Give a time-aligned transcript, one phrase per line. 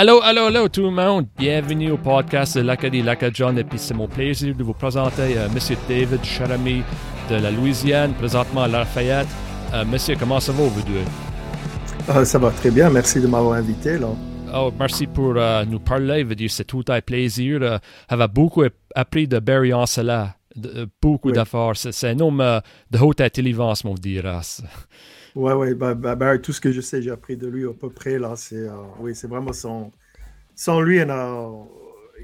[0.00, 1.26] Allô, allô, allô tout le monde.
[1.36, 3.56] Bienvenue au podcast de l'Acadie Lacadjon.
[3.56, 5.76] Et puis c'est mon plaisir de vous présenter euh, M.
[5.88, 6.84] David Charami
[7.28, 9.26] de la Louisiane, présentement à Lafayette.
[9.74, 11.02] Euh, monsieur, comment ça va, vous deux?
[12.06, 12.90] Ah, ça va très bien.
[12.90, 13.98] Merci de m'avoir invité.
[13.98, 14.06] Là.
[14.54, 16.24] Oh, merci pour euh, nous parler.
[16.46, 17.58] C'est tout un plaisir.
[17.60, 17.78] Euh,
[18.08, 18.62] J'avais beaucoup
[18.94, 20.36] appris de Barry Ancela.
[21.02, 21.72] beaucoup d'affaires.
[21.74, 22.60] C'est un homme
[22.92, 24.62] de haute intelligence, mon diras.
[25.34, 27.72] Ouais, ouais, bah, bah, bah, tout ce que je sais, j'ai appris de lui à
[27.72, 28.18] peu près.
[28.18, 29.92] Là, c'est, euh, oui, c'est vraiment son.
[30.54, 31.50] Sans lui, on a,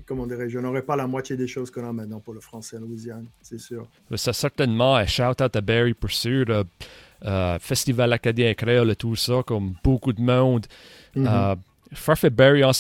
[0.06, 2.80] comment dirais-je, n'aurais pas la moitié des choses qu'on a maintenant pour le français en
[2.80, 3.86] Louisiane, c'est sûr.
[4.16, 4.96] Ça, certainement.
[4.96, 6.46] Un shout-out à Barry pour sûr.
[6.48, 6.64] Euh,
[7.24, 10.66] euh, Festival acadien créole et tout ça, comme beaucoup de monde.
[11.16, 12.30] Mm -hmm.
[12.30, 12.72] Barry, on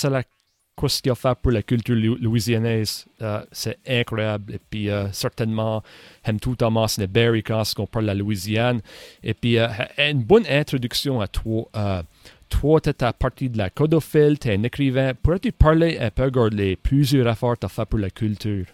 [0.76, 4.54] sait la ce qu'il a fait pour la culture louisianaise, euh, c'est incroyable.
[4.54, 5.82] Et puis, euh, certainement,
[6.24, 8.80] j'aime tout en mentionner Barry quand on parle de la Louisiane.
[9.22, 11.68] Et puis, euh, une bonne introduction à toi.
[12.48, 15.12] toi, tu es à partir de la codophile, tu es un écrivain.
[15.14, 18.66] Pourrais-tu parler un peu de les plusieurs efforts que tu as fait pour la culture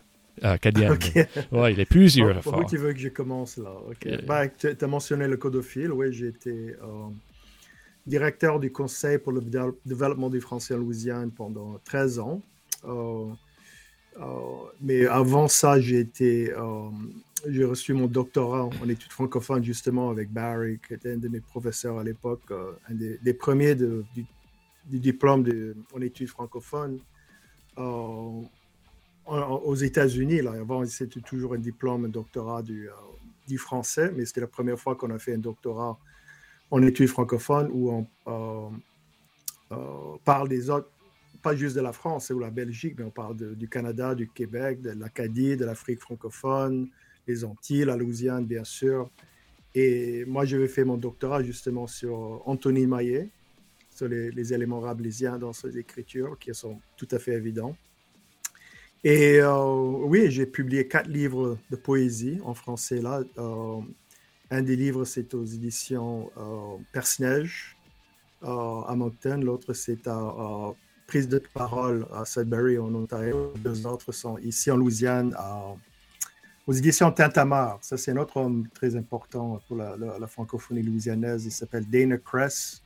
[0.43, 0.99] acadienne?
[1.53, 2.43] Oui, les plusieurs efforts.
[2.53, 3.73] Pourquoi tu veux que je commence là?
[4.27, 5.93] Ben, tu as mentionné le codophile.
[5.93, 6.75] Oui, j'ai été
[8.07, 9.41] directeur du Conseil pour le
[9.85, 12.43] développement du français en Louisiane pendant 13 ans.
[12.85, 13.27] Euh,
[14.21, 14.25] euh,
[14.81, 16.89] mais avant ça, j'ai été, euh,
[17.47, 21.41] j'ai reçu mon doctorat en études francophones justement avec Barry, qui était un de mes
[21.41, 24.05] professeurs à l'époque, un des, premiers du,
[24.87, 26.99] diplôme de, en études francophones
[27.77, 30.41] aux États-Unis.
[30.41, 32.89] Avant, c'était toujours un diplôme, un doctorat du,
[33.47, 35.99] du français, mais c'était la première fois qu'on a fait un doctorat
[36.71, 38.69] en études francophones où on euh,
[39.73, 40.91] euh, parle des autres,
[41.43, 44.81] pas juste de la France ou la Belgique, mais on parle du Canada, du Québec,
[44.81, 46.89] de l'Acadie, de l'Afrique francophone,
[47.27, 49.11] les Antilles, la Louisiane, bien sûr.
[49.75, 53.29] Et moi, j'avais fait mon doctorat justement sur Anthony Maillet,
[53.91, 57.77] sur les, éléments rabelaisiens dans ses écritures, qui sont tout à fait évidents.
[59.03, 63.23] Et euh, oui, j'ai publié quatre livres de poésie en français là.
[64.53, 67.77] Un des livres, c'est aux éditions euh, Personnage
[68.43, 69.41] euh, à Moncton.
[69.41, 70.73] L'autre, c'est à
[71.07, 73.53] Prise de parole à Sudbury, en Ontario.
[73.59, 75.37] Deux autres sont ici en Louisiane,
[76.67, 77.79] aux éditions Tintamar.
[77.81, 81.47] Ça, c'est un autre homme très important pour la, francophonie louisianaise.
[81.47, 82.83] Il s'appelle Dana Kress.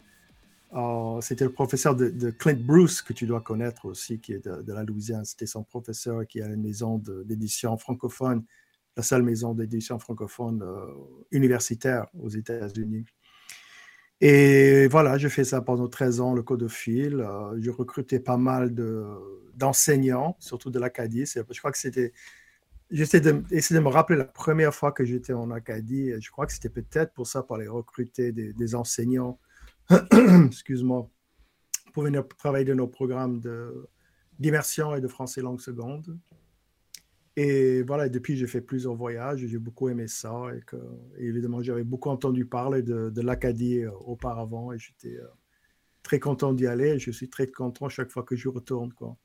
[0.74, 4.62] Euh, c'était le professeur de, Clint Bruce, que tu dois connaître aussi, qui est de,
[4.62, 5.24] de la Louisiane.
[5.24, 8.42] C'était son professeur qui a une maison d'édition francophone
[8.96, 10.86] la seule maison d'édition francophone euh,
[11.32, 13.04] universitaire aux États-Unis.
[14.20, 17.20] Et voilà, j'ai fait ça pendant 13 ans, le codophile.
[17.20, 18.74] Euh, j'ai recruté pas mal
[19.54, 21.26] d'enseignants, surtout de l'Acadie.
[21.26, 22.12] Je crois que c'était.
[22.90, 26.12] J'essaie de, de me rappeler la première fois que j'étais en Acadie.
[26.20, 29.38] Je crois que c'était peut-être pour ça, pour aller recruter des, des enseignants,
[30.46, 31.10] excuse-moi,
[31.92, 33.40] pour venir travailler dans nos programmes
[34.38, 36.18] d'immersion et de français langue seconde.
[37.36, 40.32] Et voilà, depuis, j'ai fait plusieurs voyages, j'ai beaucoup aimé ça.
[40.56, 40.76] Et que,
[41.18, 45.26] évidemment, j'avais beaucoup entendu parler de, l'Acadie euh, auparavant et j'étais euh,
[46.02, 46.98] très content d'y aller.
[46.98, 48.92] je suis très content chaque fois que je retourne.
[48.92, 49.16] Quoi.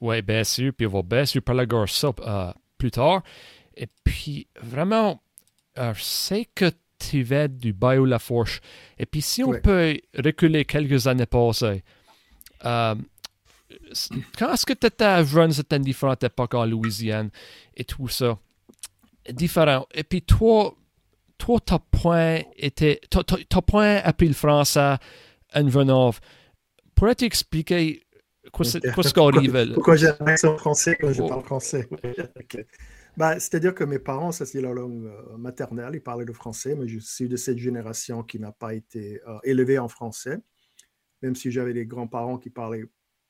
[0.00, 0.72] Oui, bien sûr.
[0.72, 3.24] Puis on va bien sûr parler de ça euh, plus tard.
[3.76, 5.20] Et puis, vraiment,
[5.76, 8.60] je sais que tu vas du Bayou La Fourche.
[8.98, 11.82] Et puis, si on peut reculer quelques années passées,
[14.38, 17.30] quand est-ce que tu étais jeune, c'était une différente époque en Louisiane
[17.76, 18.38] et tout ça?
[19.30, 19.86] Différent.
[19.92, 20.74] Et puis toi,
[21.36, 24.96] toi, t'as point été, t'as point appris le français
[25.54, 26.12] en venant.
[26.94, 28.02] Pourrais-tu expliquer
[28.52, 29.74] quoi ce qui arrive?
[29.74, 31.28] Pourquoi j'ai un accent français quand je oh.
[31.28, 31.88] parle français?
[33.16, 36.76] Ben, C'est-à-dire que mes parents, ça c'est leur langue euh, maternelle, ils parlaient le français,
[36.76, 40.38] mais je suis de cette génération qui n'a pas été euh, élevée en français,
[41.22, 42.84] même si j'avais des grands-parents qui parlaient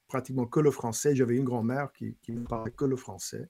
[0.08, 1.14] pratiquement que le français.
[1.14, 3.48] J'avais une grand-mère qui, ne parlait que le français.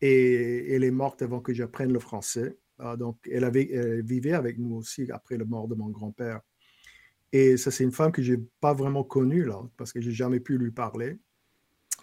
[0.00, 2.58] Et elle est morte avant que j'apprenne le français.
[2.78, 6.40] Ah, donc, elle, avait, vivait avec nous aussi après la mort de mon grand-père.
[7.34, 10.08] Et ça, c'est une femme que je n'ai pas vraiment connue, là, parce que je
[10.08, 11.18] n'ai jamais pu lui parler.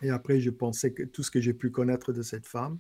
[0.01, 2.79] Et après, je pensais que tout ce que j'ai pu connaître de cette femme.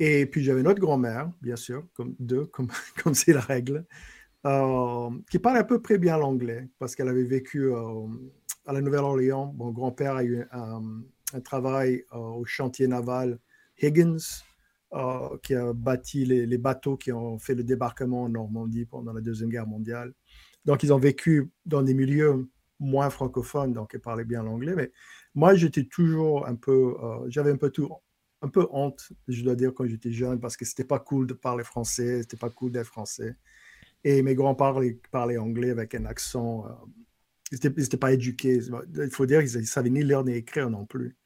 [0.00, 2.68] Et puis, j'avais une autre grand-mère, bien sûr, comme deux, comme
[3.02, 3.86] comme c'est la règle,
[4.44, 8.06] euh, qui parle à peu près bien l'anglais, parce qu'elle avait vécu euh,
[8.66, 9.54] à la Nouvelle-Orléans.
[9.56, 11.04] Mon grand-père a eu un,
[11.44, 13.38] travail euh, au chantier naval
[13.80, 14.18] Higgins,
[14.92, 19.20] euh, qui a bâti les, bateaux qui ont fait le débarquement en Normandie pendant la
[19.20, 20.12] Deuxième Guerre mondiale.
[20.64, 22.48] Donc, ils ont vécu dans des milieux
[22.78, 24.74] moins francophones, donc ils parlaient bien l'anglais.
[24.74, 24.92] Mais
[25.34, 27.90] moi, j'étais toujours un peu, euh, j'avais un peu tout,
[28.42, 31.34] un peu honte, je dois dire, quand j'étais jeune, parce que c'était pas cool de
[31.34, 33.36] parler français, c'était pas cool d'être français.
[34.04, 36.66] Et mes grands-parents parlaient anglais avec un accent
[37.52, 38.60] ils n'étaient pas éduqués.
[38.96, 41.16] Il faut dire qu'ils ne savaient ni lire ni écrire non plus.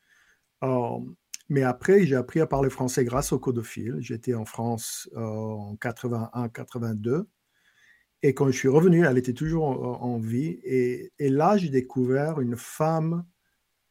[1.48, 3.96] mais après, j'ai appris à parler français grâce au codophile.
[4.00, 7.24] J'étais en France en 81-82.
[8.22, 10.60] Et quand je suis revenu, elle était toujours en, vie.
[10.62, 13.24] Et, et là, j'ai découvert une femme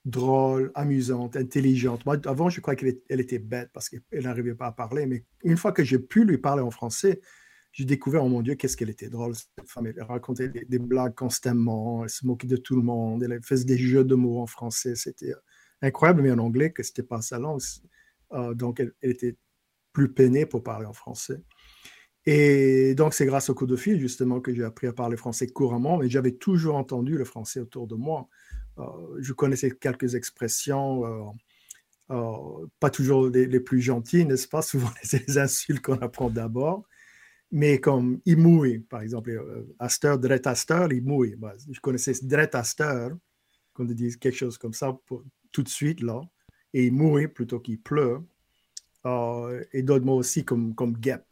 [0.06, 2.06] drôle, amusante, intelligente.
[2.06, 5.06] Moi, avant, je croyais qu'elle était bête parce qu'elle n'arrivait pas à parler.
[5.06, 7.22] Mais une fois que j'ai pu lui parler en français,
[7.72, 9.36] j'ai découvert, oh mon Dieu, qu'est-ce qu'elle était drôle.
[9.36, 13.42] Cette femme, elle racontait des, blagues constamment, elle se moquait de tout le monde, elle
[13.44, 14.96] faisait des jeux de mots en français.
[14.96, 15.34] C'était
[15.82, 17.62] incroyable, mais en anglais, que c'était pas sa langue.
[18.34, 19.38] Euh, donc, elle, était
[19.94, 21.42] plus peinée pour parler en français.
[22.26, 25.48] Et donc, c'est grâce au coup de fil, justement, que j'ai appris à parler français
[25.48, 28.28] couramment, mais j'avais toujours entendu le français autour de moi.
[28.80, 31.32] Euh, je connaissais quelques expressions, euh,
[32.12, 34.62] euh, pas toujours les, plus gentilles, n'est-ce pas?
[34.62, 36.84] Souvent, c'est les insultes qu'on apprend d'abord.
[37.52, 39.32] Mais comme il mouille, par exemple,
[39.80, 41.36] Aster, Dret Aster, il mouille.
[41.36, 43.10] Bah, je connaissais Dret Aster,
[43.74, 44.98] qu'on dit quelque chose comme ça
[45.52, 46.22] tout de suite, là.
[46.74, 48.22] Et il mouille plutôt qu'il pleut.
[49.74, 51.26] et d'autres mots aussi comme, comme gap.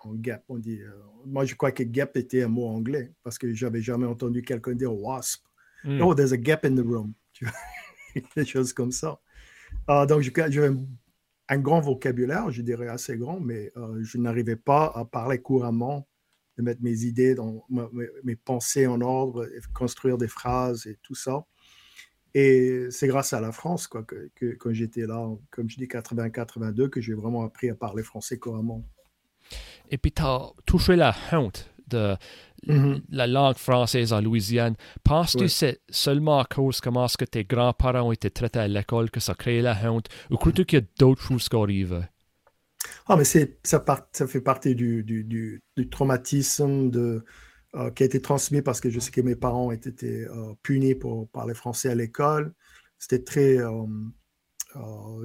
[0.00, 0.80] En gap, on dit.
[1.24, 4.74] moi, je crois que gap était un mot anglais parce que j'avais jamais entendu quelqu'un
[4.74, 5.44] dire wasp.
[5.84, 6.00] Mm.
[6.02, 7.14] Oh, there's a gap in the room.
[8.36, 9.20] Des choses comme ça.
[9.88, 10.76] Uh, donc, j'avais
[11.52, 16.08] un, grand vocabulaire, je dirais assez grand, mais euh, je n'arrivais pas à parler couramment,
[16.58, 17.64] de mettre mes idées, dans,
[18.24, 21.44] mes, pensées en ordre, construire des phrases et tout ça.
[22.34, 26.88] Et c'est grâce à la France, quoi, que, quand j'étais là, comme je dis, 80-82,
[26.88, 28.84] que j'ai vraiment appris à parler français couramment.
[29.90, 32.16] Et puis, tu as touché la honte de
[32.66, 33.02] Mm-hmm.
[33.10, 34.76] la langue française en Louisiane.
[35.02, 38.68] Penses-tu que c'est seulement à cause comment ce que tes grands-parents ont été traités à
[38.68, 42.06] l'école que ça crée la honte ou crois-tu qu'il y a d'autres choses qui arrivent?
[43.06, 47.24] Ah, mais c'est, ça, ça fait partie du, du, du, traumatisme de,
[47.74, 50.54] euh, qui a été transmis parce que je sais que mes parents ont été euh,
[50.62, 52.52] punis pour parler français à l'école.
[52.98, 53.86] C'était très euh,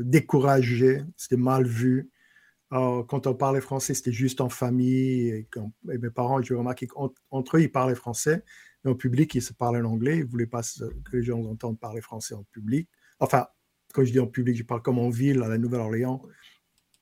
[0.01, 2.09] découragé, c'était mal vu.
[2.73, 5.29] Euh, quand on parlait français, c'était juste en famille.
[5.29, 5.47] Et,
[5.97, 8.43] mes parents, j'ai remarqué qu'entre eux, ils parlaient français,
[8.83, 10.17] mais au public, ils se parlaient en anglais.
[10.17, 12.89] Ils ne voulaient pas que les gens entendent parler français en public.
[13.19, 13.47] Enfin,
[13.93, 16.21] quand je dis en public, je parle comme en ville, à la Nouvelle-Orléans.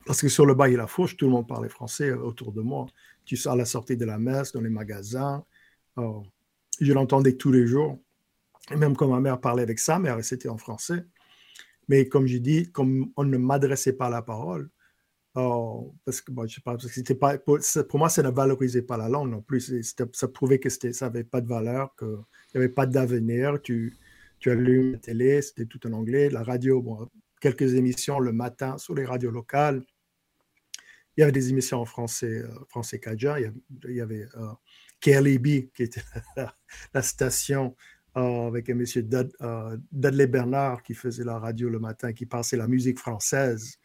[0.06, 2.62] Parce que sur le bas et la fourche, tout le monde parlait français autour de
[2.62, 2.86] moi.
[3.26, 5.44] Tu sais, à la sortie de la messe, dans les magasins.
[5.98, 6.20] Euh,
[6.80, 8.00] je l'entendais tous les jours.
[8.72, 11.06] Et même quand ma mère parlait avec sa mère, c'était en français.
[11.88, 14.70] Mais comme j'ai dit, comme on ne m'adressait pas la parole,
[15.38, 17.60] Oh, parce que je sais pas, parce que c'était pas pour,
[17.96, 19.84] moi, ça ne valorisait pas la langue non plus.
[20.14, 23.62] Ça prouvait que ça n'avait pas de valeur, qu'il n'y avait pas d'avenir.
[23.62, 23.98] Tu,
[24.40, 26.30] tu allumes la télé, c'était tout en anglais.
[26.30, 27.10] La radio, bon,
[27.42, 29.84] quelques émissions le matin sur les radios locales.
[31.18, 33.38] Il y avait des émissions en français, euh, français cadja.
[33.40, 33.52] Il
[33.90, 34.54] y avait, euh,
[35.02, 36.02] KLEB, qui était
[36.94, 37.76] la, station
[38.16, 42.68] euh, avec un monsieur Dudley Bernard qui faisait la radio le matin, qui passait la
[42.68, 43.80] musique française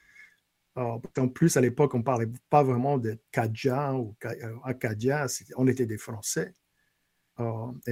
[0.76, 5.26] en plus, à l'époque, on ne parlait pas vraiment de Cajun ou euh, Acadien,
[5.56, 6.54] on était des Français.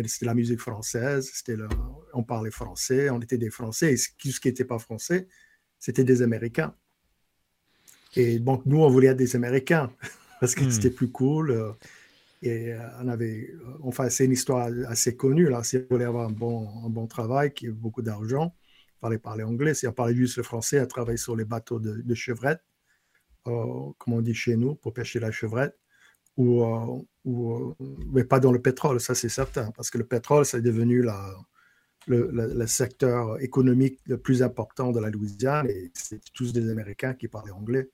[0.07, 1.33] c'était la musique française,
[2.15, 5.27] on parlait français, on était des Français, et ce qui n'était pas français,
[5.79, 6.75] c'était des Américains.
[8.17, 9.91] Et donc, nous, on voulait être des Américains,
[10.41, 10.71] parce que hmm.
[10.71, 11.51] c'était plus cool.
[11.51, 11.73] Euh,
[12.43, 13.53] et euh, on avait,
[13.83, 15.63] enfin, c'est une histoire assez connue, là.
[15.65, 18.55] Si on voulait avoir un bon, un bon travail, qui a beaucoup d'argent,
[19.01, 19.75] fallait parler anglais.
[19.75, 22.63] Si on parlait juste le français, à travailler sur les bateaux de, de chevrette,
[23.47, 25.79] euh, comme on dit chez nous, pour pêcher la chevrette,
[26.37, 27.75] ou, euh, euh,
[28.13, 31.35] mais pas dans le pétrole, ça c'est certain, parce que le pétrole, c'est devenu la,
[32.07, 37.29] le, secteur économique le plus important de la Louisiane, et c'est tous des Américains qui
[37.29, 37.91] parlaient anglais.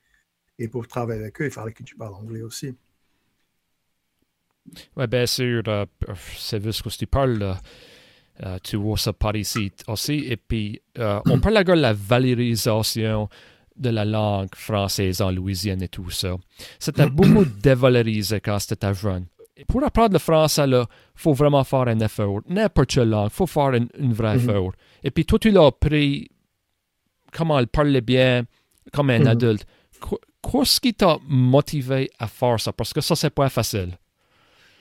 [0.59, 2.77] Et pour travailler avec eux, il fallait que tu parles anglais aussi.
[4.97, 5.63] Oui, bien sûr,
[6.37, 7.57] c'est ce que tu parles.
[8.63, 10.25] Tu vois ça par ici aussi.
[10.29, 13.29] Et puis, on parle de la valorisation
[13.77, 16.37] de la langue française en Louisiane et tout ça.
[16.79, 19.27] C'était beaucoup dévalorisé quand c'était jeune.
[19.57, 22.41] Et pour apprendre le français, il faut vraiment faire un effort.
[22.49, 24.41] N'importe quelle langue, il faut faire un, vrai mhm.
[24.41, 24.73] effort.
[25.03, 26.29] Et puis toi, tu l'as appris
[27.33, 28.45] comment elle parlait bien,
[28.93, 29.27] comme un mhm.
[29.29, 29.67] adulte.
[30.43, 32.73] Qu'est-ce qui t'a motivé à faire ça?
[32.73, 33.97] Parce que ça, c'est pas facile.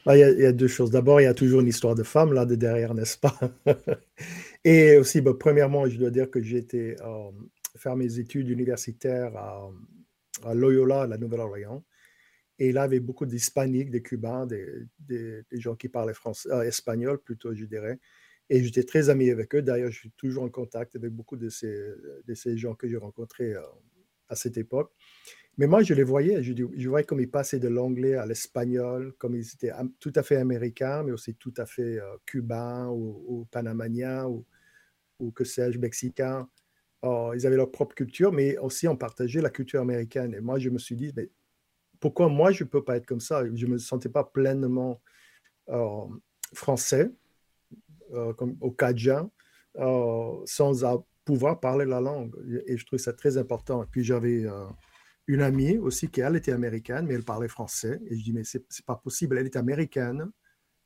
[0.06, 0.92] Ah, il y, a, deux choses.
[0.92, 3.40] D'abord, il y a toujours une histoire de femme là de derrière, n'est-ce pas?
[4.66, 7.32] Et aussi, bah, premièrement, je dois dire que j'étais euh,
[7.78, 11.86] faire mes études universitaires à, Loyola, à la Nouvelle-Orléans.
[12.60, 16.14] Et là, il y avait beaucoup d'Hispaniques, des Cubains, des, gens qui parlaient
[16.48, 18.00] euh, espagnol plutôt, je dirais.
[18.50, 19.62] Et j'étais très ami avec eux.
[19.62, 21.74] D'ailleurs, je suis toujours en contact avec beaucoup de ces,
[22.28, 23.62] de ces gens que j'ai rencontrés euh,
[24.28, 24.92] à cette époque.
[25.58, 29.36] Mais moi, je les voyais, je, voyais comme ils passaient de l'anglais à l'espagnol, comme
[29.36, 33.46] ils étaient tout à fait américains, mais aussi tout à fait euh, cubains ou, ou
[33.46, 34.46] panamaniens ou,
[35.32, 36.50] que sais-je, mexicains.
[37.04, 40.34] Ils avaient leur propre culture, mais aussi on partageait la culture américaine.
[40.34, 41.30] Et moi, je me suis dit, mais
[42.00, 43.44] pourquoi moi, je ne peux pas être comme ça?
[43.54, 45.02] Je ne me sentais pas pleinement
[45.70, 46.06] euh,
[46.54, 47.12] français,
[48.14, 49.30] euh, comme au Cajun,
[50.46, 52.34] sans pouvoir parler la langue.
[52.66, 53.84] Et je trouve ça très important.
[53.84, 54.46] Et puis j'avais
[55.28, 58.02] une amie aussi qui, elle, était américaine, mais elle parlait français.
[58.08, 59.38] Et je dis, mais c'est pas possible.
[59.38, 60.30] Elle est américaine,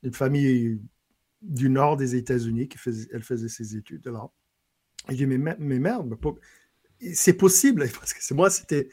[0.02, 0.80] une famille
[1.42, 4.30] du nord des États-Unis, qui faisait, elle faisait ses études là.
[5.08, 6.18] Et je dis, mais, merde,
[7.14, 7.88] c'est possible.
[7.98, 8.88] Parce que moi, c'était.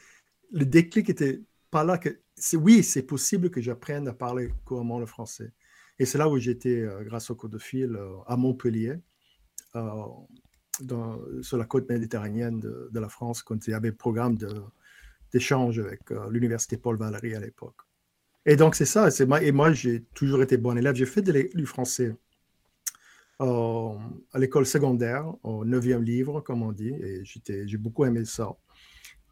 [0.52, 1.98] Le déclic était pas là.
[1.98, 2.20] que
[2.54, 5.52] Oui, c'est possible que j'apprenne à parler couramment le français.
[5.98, 8.96] Et c'est là où j'étais, euh, grâce au code de fil, euh, à Montpellier.
[9.74, 10.04] Euh,
[11.40, 14.62] sur la côte méditerranéenne de, de, la France, quand il y avait le programme de,
[15.32, 17.76] d'échange avec euh, l'université Paul Valéry à l'époque.
[18.44, 19.08] Et donc, c'est ça.
[19.42, 20.94] Et moi, j'ai toujours été bon élève.
[20.94, 22.14] J'ai fait du français
[23.40, 23.98] euh,
[24.32, 28.56] à l'école secondaire, au neuvième livre, comme on dit, et j'ai beaucoup aimé ça.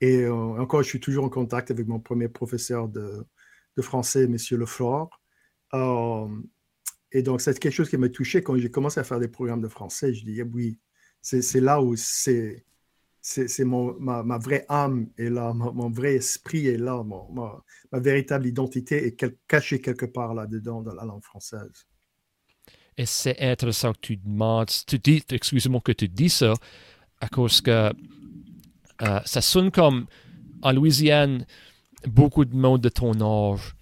[0.00, 3.24] Et euh, encore, je suis toujours en contact avec mon premier professeur de,
[3.80, 4.36] français, M.
[4.58, 5.10] Leflore.
[7.12, 9.62] et donc, c'est quelque chose qui m'a touché quand j'ai commencé à faire des programmes
[9.62, 10.12] de français.
[10.12, 10.80] Je dis, oui,
[11.22, 12.64] c'est là où c'est
[13.26, 17.26] c'est ma, ma, vraie âme est là, mon, vrai esprit est là, ma,
[17.90, 19.16] ma, véritable identité est
[19.48, 21.86] cachée quelque part là-dedans dans la langue française.
[22.98, 26.52] Et c'est intéressant que tu demandes, tu dis, excuse-moi que tu dis ça,
[27.20, 27.70] à cause que
[29.02, 30.06] euh, ça sonne comme
[30.60, 31.46] en Louisiane,
[32.06, 33.74] beaucoup de monde de ton âge,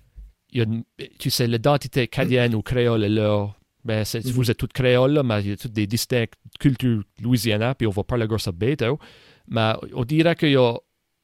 [1.19, 3.49] tu sais, l'identité canadienne ou créole est là.
[3.85, 4.31] Ben, mm-hmm.
[4.31, 7.91] Vous êtes toutes créoles, mais il y a toutes des distinctes cultures louisianaises, puis on
[7.91, 9.01] va parler de ça bientôt.
[9.49, 10.75] Mais on dirait qu'il y a,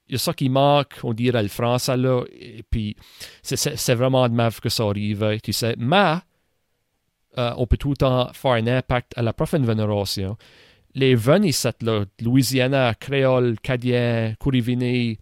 [0.09, 2.97] il y a ça qui manque, on dirait le français là, et puis
[3.43, 5.75] c'est vraiment de mal que ça arrive, tu sais.
[5.79, 6.17] Mais
[7.37, 10.37] euh, on peut tout le temps faire un impact à la prochaine génération.
[10.95, 15.19] Les jeunes ici, là, Louisiana, créole, cadien, Courivini,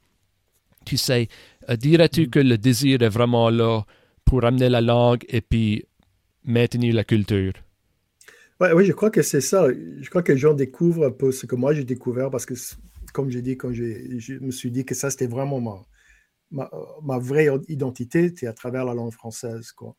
[0.85, 1.29] tu sais,
[1.69, 2.31] euh, dirais-tu mm.
[2.31, 3.83] que le désir est vraiment là
[4.25, 5.85] pour amener la langue et puis
[6.45, 7.53] maintenir la culture?
[8.61, 9.69] Ouais, oui, je crois que c'est ça.
[9.71, 12.55] Je crois que les gens découvrent un peu ce que moi j'ai découvert parce que,
[13.13, 15.61] comme j'ai dit, quand je me suis dit que ça, c'était vraiment
[16.51, 16.71] ma,
[17.03, 19.73] ma, vraie identité, c'était à travers la langue française.
[19.73, 19.95] Quoi.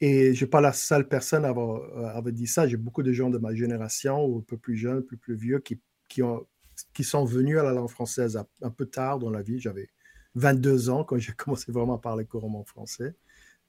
[0.00, 2.68] Et je ne suis pas la seule personne à avoir, dit ça.
[2.68, 5.58] J'ai beaucoup de gens de ma génération, ou un peu plus jeunes, plus, plus vieux,
[5.60, 6.46] qui, qui, ont,
[6.94, 9.60] qui sont venus à la langue française un peu tard dans la vie.
[9.60, 9.88] J'avais
[10.34, 13.14] 22 ans quand j'ai commencé vraiment à parler couramment français,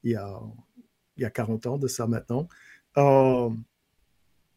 [0.04, 0.40] il y a,
[1.18, 2.48] il y a 40 ans de ça maintenant.
[2.98, 3.50] Euh,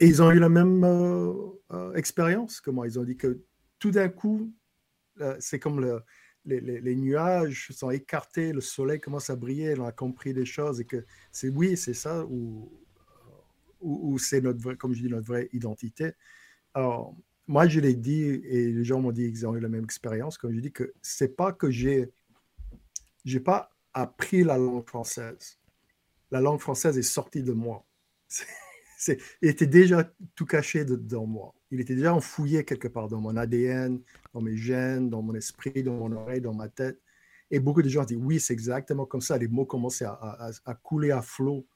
[0.01, 1.33] et ils ont eu la même euh,
[1.73, 2.87] euh, expérience que moi.
[2.87, 3.41] Ils ont dit que
[3.79, 4.53] tout d'un coup,
[5.21, 6.03] euh, c'est comme le,
[6.45, 10.81] les, les, nuages sont écartés, le soleil commence à briller, on a compris des choses
[10.81, 12.71] et que c'est oui, c'est ça, ou,
[13.81, 16.13] ou, c'est notre, comme je dis, notre vraie identité.
[16.75, 17.15] Alors,
[17.47, 20.39] moi, je l'ai dit et les gens m'ont dit qu'ils ont eu la même expérience.
[20.39, 22.11] Comme je dis que c'est pas que j'ai,
[23.25, 25.59] j'ai pas appris la langue française.
[26.31, 27.87] La langue française est sortie de moi.
[29.09, 31.55] il était déjà tout caché dans moi.
[31.71, 34.01] Il était déjà enfouillé quelque part dans mon ADN,
[34.33, 37.01] dans mes gènes, dans mon esprit, dans mon oreille, dans ma tête.
[37.51, 39.39] Et beaucoup de gens disent oui, c'est exactement comme ça.
[39.39, 41.67] Les mots commençaient à, couler à flot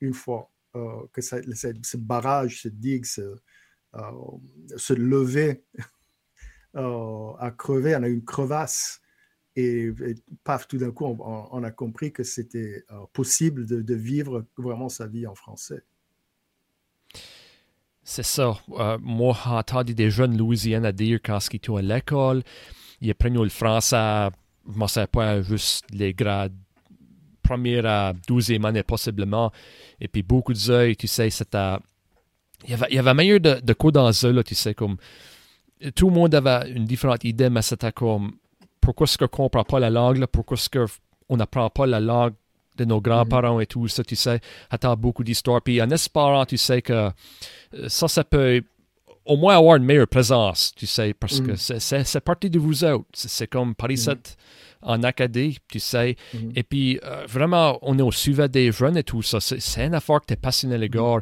[0.00, 3.36] une fois euh, que ce barrage, ce digue, se,
[3.94, 5.64] euh, levait
[6.76, 7.96] euh, à crever.
[7.96, 9.00] On a une crevasse.
[9.56, 9.92] Et,
[10.44, 15.08] paf, tout d'un coup, on, a compris que c'était possible de, de, vivre vraiment sa
[15.08, 15.82] vie en français.
[18.02, 18.58] C'est ça.
[18.78, 22.42] Euh, moi, j'ai entendu des jeunes Louisiana dire quand ils étaient à l'école,
[23.00, 24.28] ils apprenaient le français,
[24.72, 26.54] je ne sais pas, juste les grades
[27.50, 29.50] première à douzième année possiblement.
[30.00, 30.58] Et puis beaucoup de
[30.94, 31.76] tu sais, c'était...
[32.64, 34.96] Il y avait, il meilleur de, de quoi dans ça, là, tu sais, comme...
[35.94, 38.32] Tout le monde avait une différente idée, mais c'était comme...
[38.80, 40.26] Pourquoi est-ce qu'on ne comprend pas la langue, là?
[40.26, 42.34] Pourquoi est-ce qu'on n'apprend pas la langue
[42.76, 45.60] de nos grands-parents et tout ça, tu sais, attends beaucoup d'histoires.
[45.62, 48.62] Puis en espérant, tu sais, que euh, ça, ça peut
[49.26, 52.04] au moins avoir une meilleure présence, tu sais, parce que mm.
[52.04, 53.04] c'est parti de vous autres.
[53.12, 54.16] C'est comme Paris 7
[54.82, 54.88] mm.
[54.88, 56.16] en Acadie, tu sais.
[56.34, 56.38] Mm.
[56.56, 59.40] Et puis, euh, vraiment, on est au sujet des jeunes et tout ça.
[59.40, 61.18] C'est une affaire que tu es passionné, les gars.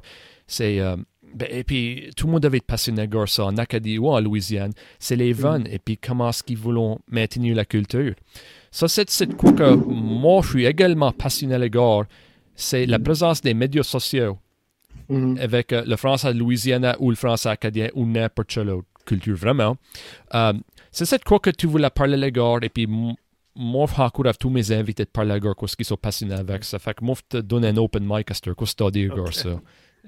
[0.46, 0.80] C'est.
[0.80, 0.96] Euh,
[1.34, 4.20] ben, et puis, tout le monde devait être passionné, gars, ça, en Acadie ou en
[4.20, 4.72] Louisiane.
[4.98, 5.66] C'est les jeunes.
[5.70, 8.14] Et puis, comment est-ce qu'ils voulaient maintenir la culture?
[8.70, 12.04] Ça, c'est quoi que moi, je suis également passionné à l'égard,
[12.54, 14.38] c'est la présence des médias sociaux
[15.08, 15.40] mm-hmm.
[15.40, 19.36] avec euh, le français de Louisiana ou le français acadien ou n'importe quelle autre culture,
[19.36, 19.76] vraiment.
[20.34, 20.52] Euh,
[20.90, 22.86] c'est cette quoi que tu voulais parler à l'égard, et puis
[23.58, 26.78] moi, encore à tous mes invités de parler à gars qui sont passionnés avec ça.
[26.78, 29.60] Fait que moi, je te donne un open mic à ce que tu dis, ça.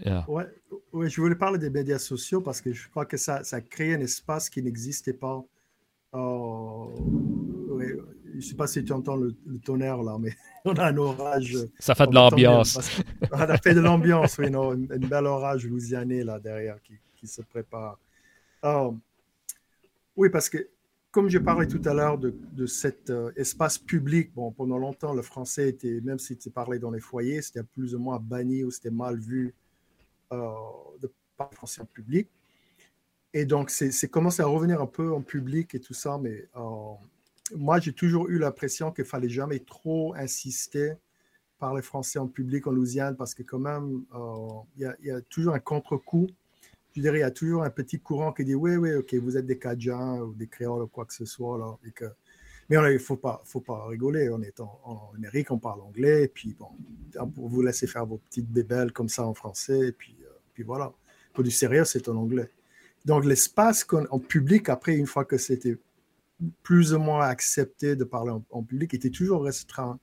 [0.05, 0.25] Yeah.
[0.29, 0.45] Ouais,
[0.93, 3.95] ouais, je voulais parler des médias sociaux parce que je crois que ça, ça crée
[3.95, 5.45] un espace qui n'existait pas.
[6.13, 6.93] Oh,
[8.31, 10.35] je ne sais pas si tu entends le, tonnerre là, mais
[10.65, 11.57] on a un orage.
[11.79, 13.03] Ça fait de l'ambiance.
[13.33, 17.27] On a fait de l'ambiance, oui, non, une, belle orage louisianais là derrière qui, qui
[17.27, 17.99] se prépare.
[20.17, 20.69] Oui, parce que
[21.11, 25.13] comme je parlais tout à l'heure de, de, cet euh, espace public, bon, pendant longtemps,
[25.13, 28.63] le français était, même si tu parlais dans les foyers, c'était plus ou moins banni
[28.63, 29.55] ou c'était mal vu
[30.33, 30.51] euh,
[31.01, 32.29] de parler français en public.
[33.33, 36.95] Et donc, c'est commencé à revenir un peu en public et tout ça, mais euh,
[37.57, 40.95] moi, j'ai toujours eu l'impression qu'il fallait jamais trop insister
[41.59, 44.05] par les Français en public en Louisiane parce que quand même,
[44.77, 46.29] il y, a toujours un contre-coup
[46.95, 49.37] je dirais, il y a toujours un petit courant qui dit oui, oui, ok, vous
[49.37, 51.79] êtes des Cajuns ou des Créoles ou quoi que ce soit.
[51.95, 52.07] Que...
[52.69, 54.29] Mais il ne faut pas, faut pas rigoler.
[54.31, 56.25] On est en, Amérique, on parle anglais.
[56.25, 56.69] Et puis, bon,
[57.37, 59.89] vous laisser faire vos petites bébelles comme ça en français.
[59.89, 60.93] Et puis, euh, puis voilà.
[61.33, 62.51] Pour du sérieux, c'est en anglais.
[63.05, 65.79] Donc, l'espace en public, après, une fois que c'était
[66.63, 69.99] plus ou moins accepté de parler en, public, était toujours restreint.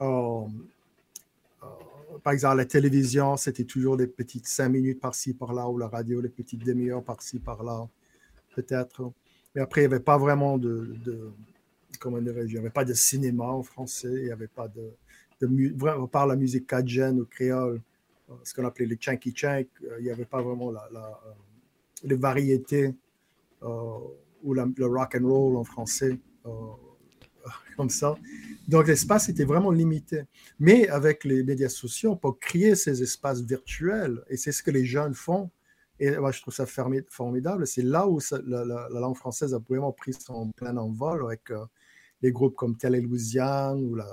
[0.00, 0.42] Euh,
[2.22, 6.22] par exemple, la télévision, c'était toujours des petites cinq minutes par-ci, par-là, ou la radio,
[6.22, 7.88] des petites demi-heures par-ci, par-là,
[8.54, 9.12] peut-être.
[9.54, 10.94] Mais après, il n'y avait pas vraiment de,
[11.98, 14.92] comment dirais-je, il n'y avait pas de cinéma en français, il n'y avait pas de,
[15.40, 17.80] de on parle la musique cajun ou créole,
[18.30, 21.20] euh, ce qu'on appelait les chanky chank, euh, il n'y avait pas vraiment la, la
[21.26, 21.32] euh,
[22.04, 22.94] les variétés
[24.42, 26.18] ou le rock and roll en français
[27.76, 28.14] comme ça.
[28.66, 30.22] Donc l'espace était vraiment limité.
[30.58, 34.70] Mais avec les médias sociaux, on peut créer ces espaces virtuels et c'est ce que
[34.70, 35.50] les jeunes font.
[35.98, 37.66] Et moi, je trouve ça formidable.
[37.66, 41.64] C'est là où la, langue française a vraiment pris son plein envol avec euh,
[42.20, 44.06] des groupes comme Télé Louisiane ou la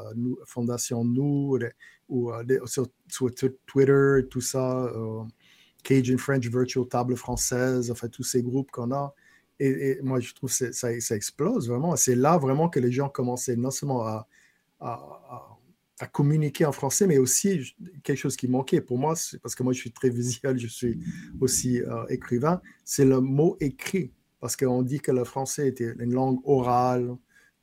[0.46, 1.60] Fondation Nous,
[2.08, 2.88] ou euh, sur,
[3.68, 5.24] Twitter tout ça, euh,
[5.84, 9.14] Cajun French Virtual Table Française, enfin tous ces groupes qu'on a.
[9.60, 11.96] Et, moi, je trouve que ça, explose vraiment.
[11.96, 14.28] C'est là vraiment que les gens commençaient non seulement à,
[16.12, 19.80] communiquer en français, mais aussi quelque chose qui manquait pour moi, parce que moi, je
[19.80, 21.00] suis très visuel, je suis
[21.40, 24.12] aussi euh, écrivain, c'est le mot écrit.
[24.42, 27.16] Parce qu'on dit que le français était une langue orale,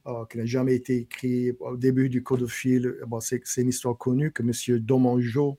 [0.06, 1.52] euh, qui n'a jamais été écrit.
[1.60, 4.78] Au début du codophile, bon, c'est une histoire connue que M.
[4.78, 5.58] Domangeau,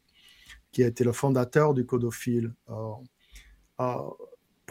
[0.72, 3.96] qui a été le fondateur du codophile, euh,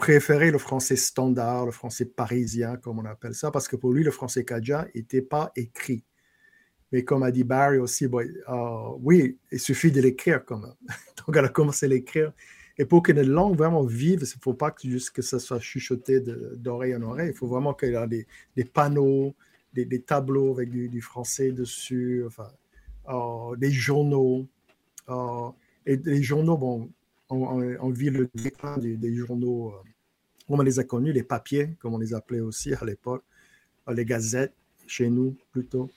[0.01, 4.03] préférait le français standard, le français parisien, comme on appelle ça, parce que pour lui,
[4.03, 6.03] le français cajun n'était pas écrit.
[6.91, 10.73] Mais comme a dit Barry aussi, euh, oui, il suffit de l'écrire quand même.
[11.27, 12.33] Donc, elle a commencé à l'écrire.
[12.79, 15.59] Et pour qu'une langue vraiment vive, il ne faut pas que, juste que ça soit
[15.59, 17.29] chuchoté d'oreille en oreille.
[17.29, 19.35] Il faut vraiment qu'il ait des, panneaux,
[19.71, 22.47] des, tableaux avec du, français dessus, enfin,
[23.07, 24.47] euh, des journaux.
[25.09, 25.49] Euh,
[25.85, 26.89] et les journaux, bon,
[27.29, 29.75] on, vit le déclin des, journaux
[30.59, 33.23] on les a connus, les papiers, comme on les appelait aussi à l'époque,
[33.87, 34.53] euh, les gazettes,
[34.87, 35.89] chez nous plutôt.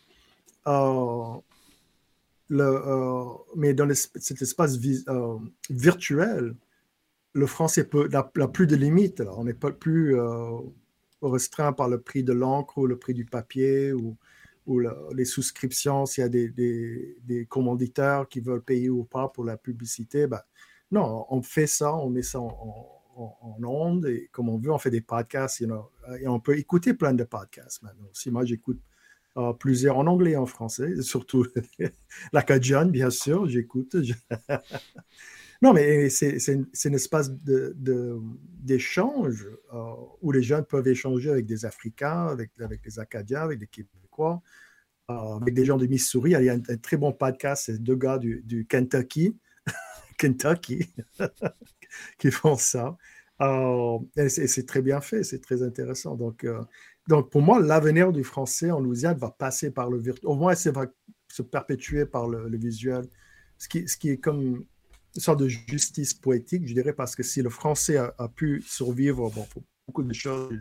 [0.66, 1.34] Euh,
[2.52, 3.24] euh,
[3.56, 4.78] mais dans cet espace
[5.70, 6.54] virtuel,
[7.32, 9.22] le français n'a plus de limites.
[9.36, 10.16] On n'est pas plus
[11.22, 14.16] restreint par le prix de l'encre ou le prix du papier ou,
[15.14, 20.26] les souscriptions, s'il y a des, commanditaires qui veulent payer ou pas pour la publicité.
[20.26, 20.40] Ben,
[20.92, 24.78] non, on fait ça, on met ça en, en, ondes et comme on veut, on
[24.78, 28.08] fait des podcasts et on peut écouter plein de podcasts maintenant.
[28.12, 28.80] Si moi, j'écoute
[29.36, 31.46] euh, plusieurs en anglais et en français, surtout
[32.32, 33.96] la Cajun, bien sûr, j'écoute.
[35.62, 41.64] non, mais c'est un espace d'échange de, euh, où les jeunes peuvent échanger avec des
[41.64, 44.40] Africains, avec, avec des Acadiens, avec des Québécois,
[45.10, 46.34] euh, avec des gens de Missouri.
[46.38, 49.36] Il y a un, très bon podcast, c'est deux gars du, du Kentucky.
[50.16, 50.94] Kentucky,
[52.18, 52.96] qui font ça.
[53.40, 56.14] Euh, c'est très bien fait, c'est très intéressant.
[56.14, 56.62] Donc, euh,
[57.08, 60.28] donc pour moi, l'avenir du français en Louisiane va passer par le virtuel.
[60.28, 60.86] Au moins, ça va
[61.28, 63.06] se perpétuer par le, visuel,
[63.58, 64.40] ce qui, ce qui, est comme
[65.16, 69.30] une sorte de justice poétique, je dirais, parce que si le français a, pu survivre,
[69.30, 70.52] bon, pour beaucoup de choses,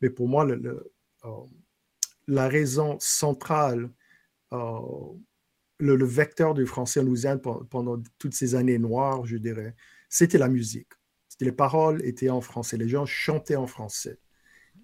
[0.00, 0.80] mais pour moi, euh,
[2.26, 3.90] la raison centrale
[5.78, 9.74] le, vecteur du français en Louisiane pendant, toutes ces années noires, je dirais,
[10.08, 10.88] c'était la musique.
[11.40, 14.18] Les paroles étaient en français, les gens chantaient en français.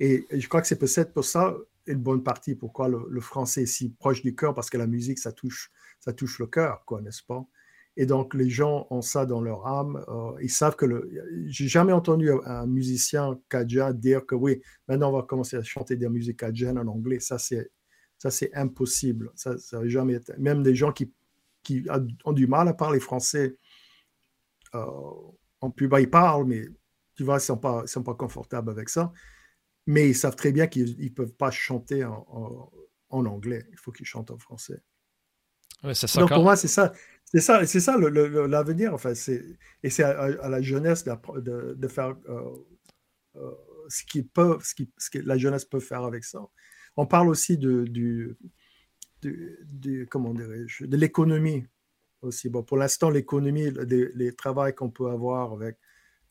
[0.00, 1.56] Et, je crois que c'est peut-être pour ça
[1.86, 5.18] une bonne partie pourquoi le, français est si proche du cœur, parce que la musique,
[5.18, 7.46] ça touche, ça touche le cœur, quoi, n'est-ce pas?
[7.96, 10.04] Et donc, les gens ont ça dans leur âme.
[10.08, 11.08] Euh, ils savent que le.
[11.46, 15.94] J'ai jamais entendu un musicien cajun dire que oui, maintenant on va commencer à chanter
[15.94, 17.20] des musiques cajun en anglais.
[17.20, 17.70] Ça, c'est
[18.18, 19.30] Ça, c'est impossible.
[19.36, 20.32] Ça, ça jamais été.
[20.38, 21.12] Même des gens qui,
[21.62, 21.84] qui
[22.24, 23.56] ont du mal à parler français
[24.74, 26.64] en pub, ils parlent, mais
[27.14, 29.12] tu vois, ils ne sont pas, sont pas confortables avec ça.
[29.86, 32.70] Mais ils savent très bien qu'ils ne peuvent pas chanter en,
[33.10, 33.66] en, anglais.
[33.70, 34.82] Il faut qu'ils chantent en français.
[35.92, 36.92] ça, Donc, pour moi, c'est ça.
[37.24, 38.94] C'est ça, c'est ça l'avenir.
[38.94, 39.16] En fait.
[39.82, 42.50] Et c'est à, la jeunesse de, de, faire euh,
[43.36, 43.50] euh,
[43.88, 46.40] ce, qu'ils peuvent, ce, qui, ce que la jeunesse peut faire avec ça.
[46.96, 48.36] On parle aussi de, du,
[49.22, 51.66] du, comment de l'économie
[52.66, 55.76] pour l'instant, l'économie, les, travaux qu'on peut avoir avec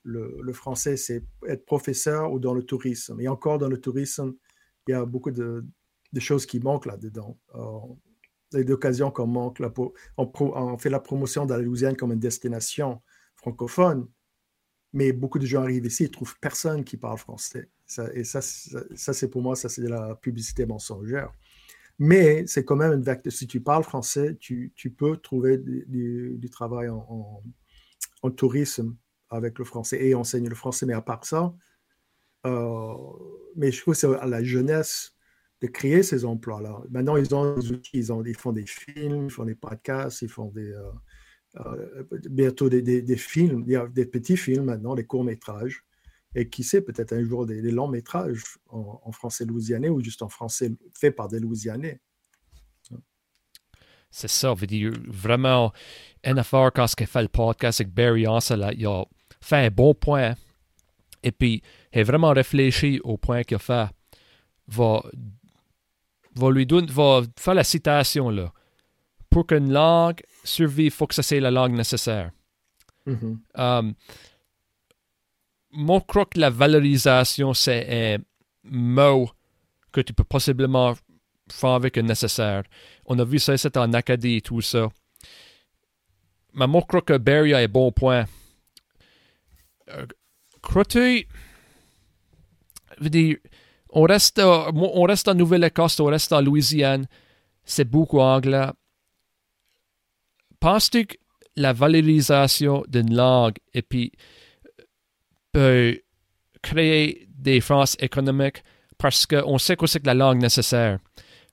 [0.04, 3.20] le, français, c'est être professeur ou dans le tourisme.
[3.20, 4.34] Et encore dans le tourisme,
[4.88, 5.66] il y a beaucoup de,
[6.20, 7.38] choses qui manquent là-dedans.
[7.56, 9.60] Euh, d'occasions qu'on manque.
[9.60, 13.02] Là, pour, on, fait la promotion de la Louisiane comme une destination
[13.36, 14.08] francophone,
[14.92, 17.72] mais beaucoup de gens arrivent ici, ils trouvent personne qui parle français.
[18.14, 21.32] et ça, ça, c'est pour moi, ça c'est de la publicité mensongère.
[22.00, 23.32] Mais c'est quand même une vecteur.
[23.32, 27.42] Si tu parles français, tu, peux trouver du, travail en,
[28.36, 28.96] tourisme
[29.30, 30.86] avec le français et enseigner le français.
[30.86, 31.54] Mais à part ça,
[32.46, 32.94] euh,
[33.56, 35.16] mais je trouve que c'est à la jeunesse
[35.62, 36.82] de créer ces emplois-là.
[36.90, 40.22] Maintenant, ils ont des outils, ils, ont, ils font des films, ils font des podcasts,
[40.22, 40.92] ils font euh,
[41.58, 45.86] euh, bientôt des, des, films, des petits films maintenant, des courts-métrages,
[46.36, 50.72] et qui sait, peut-être un jour des, longs-métrages en, français louisianais ou juste en français
[50.94, 52.00] fait par des Louisianais.
[54.10, 55.74] C'est ça, veut dire vraiment,
[56.24, 59.06] affaire quand il fait le podcast avec Barry Ansel, il a
[59.42, 60.36] fait un bon point,
[61.24, 63.88] et puis il a vraiment réfléchi au point qu'il a fait,
[64.68, 65.04] va,
[66.36, 68.54] va lui donner, va faire la citation là
[69.34, 72.32] pour qu'une langue survive, il faut que ça soit la langue nécessaire.
[73.08, 73.38] Mm-hmm.
[73.56, 73.96] Um,
[75.74, 78.24] moi, je crois que la valorisation, c'est un
[78.64, 79.30] mot
[79.92, 80.94] que tu peux possiblement
[81.52, 82.64] faire avec un nécessaire.
[83.06, 84.90] On a vu ça c'est en Acadie et tout ça.
[86.54, 88.26] Mais moi, je crois que Barry a un bon point.
[89.90, 90.06] Euh,
[93.02, 93.38] dire,
[93.90, 97.08] on reste, on reste en Nouvelle-Écosse, on reste en Louisiane,
[97.66, 98.70] c'est beaucoup anglais.
[100.60, 101.16] Penses-tu que
[101.56, 104.12] la valorisation d'une langue et puis
[105.54, 106.02] peut
[106.62, 108.64] créer des différences économiques
[108.98, 111.00] parce qu'on sait que c'est que la langue nécessaire?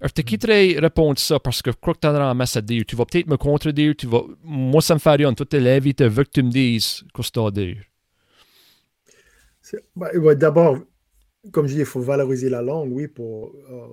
[0.01, 2.85] Alors, tu quitterais répondre ça parce que je crois que tu as un à dire.
[2.87, 3.95] Tu vas peut-être me contredire.
[3.97, 4.23] Tu vas...
[4.43, 5.35] Moi, ça me fait rien.
[5.35, 7.77] Toi, tu es tu veux que tu me dises ce que tu dire.
[9.95, 10.79] Bah, d'abord,
[11.53, 13.89] comme je dis, il faut valoriser la langue, oui, pour euh,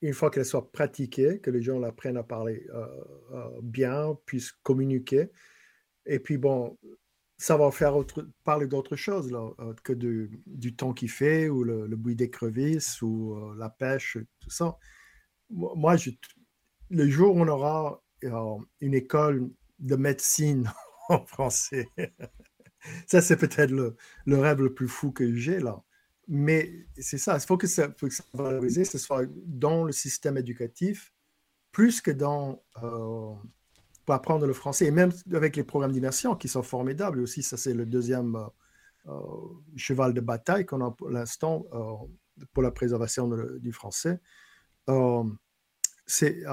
[0.00, 2.86] une fois qu'elle soit pratiquée, que les gens l'apprennent à parler euh,
[3.32, 5.28] euh, bien, puissent communiquer.
[6.06, 6.78] Et puis, bon,
[7.42, 7.94] ça va faire
[8.44, 13.36] parler d'autre chose euh, que du temps qu'il fait, ou le, bruit des crevisses, ou
[13.56, 14.78] la pêche, tout ça.
[15.50, 15.96] Moi,
[16.90, 18.00] le jour où on aura
[18.80, 19.50] une école
[19.80, 20.72] de médecine
[21.08, 21.88] en français,
[23.08, 25.82] ça, c'est peut-être le, le, rêve le plus fou que j'ai là.
[26.28, 29.92] Mais c'est ça, il faut que ça, faut que ça valorisé, ce soit dans le
[29.92, 31.12] système éducatif,
[31.72, 33.34] plus que dans euh,
[34.14, 37.20] apprendre le français, et même avec les programmes d'immersion qui sont formidables.
[37.20, 38.46] Aussi, ça c'est le deuxième euh,
[39.08, 39.20] euh,
[39.76, 41.66] cheval de bataille qu'on a pour l'instant
[42.52, 44.20] pour la préservation du français.
[46.06, 46.44] c'est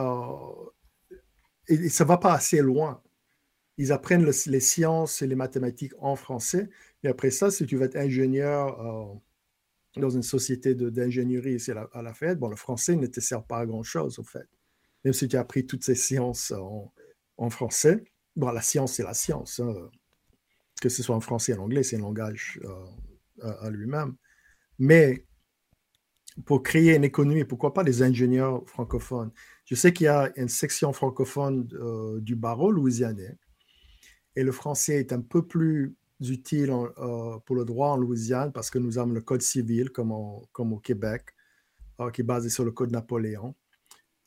[1.90, 3.02] ça va pas assez loin.
[3.78, 6.70] Ils apprennent les sciences et les mathématiques en français.
[7.04, 9.22] Et après ça, si tu veux être ingénieur
[9.96, 13.60] dans une société d'ingénierie ici à la, Fed, bon, le français ne te sert pas
[13.60, 14.48] à grand-chose, au fait.
[15.04, 16.92] Même si tu as appris toutes ces sciences en,
[17.50, 18.04] français,
[18.36, 19.60] bon, la science, c'est la science.
[19.60, 19.74] Hein.
[20.82, 24.16] Que ce soit en français ou en anglais, c'est un langage euh, à, lui-même.
[24.78, 25.26] Mais
[26.46, 29.32] pour créer une économie, pourquoi pas des ingénieurs francophones
[29.66, 33.38] Je sais qu'il y a une section francophone euh, du barreau louisianais,
[34.36, 38.70] et le français est un peu plus utile euh, pour le droit en Louisiane parce
[38.70, 41.34] que nous avons le Code civil comme, au Québec,
[42.14, 43.56] qui est basé sur le Code Napoléon.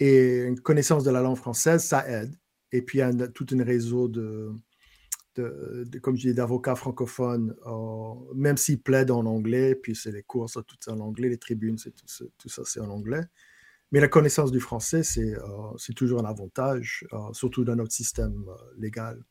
[0.01, 2.35] Et une connaissance de la langue française, ça aide.
[2.73, 4.53] Et puis, il y a tout un réseau de,
[6.01, 10.51] comme je dis, d'avocats francophones, euh, même s'ils plaident en anglais, puis c'est les cours,
[10.51, 12.07] tout ça en anglais, les tribunes, c'est tout,
[12.39, 13.23] tout, ça, c'est en anglais.
[13.93, 15.35] Mais la connaissance du français, c'est
[15.77, 18.45] c'est toujours un avantage, surtout dans notre système
[18.79, 19.23] légal.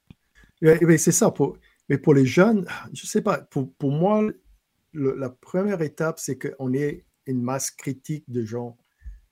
[0.61, 1.33] Et, c'est ça,
[1.89, 4.23] mais pour les jeunes, je ne sais pas, pour, pour moi,
[4.93, 8.77] la première étape, c'est qu'on ait une masse critique de gens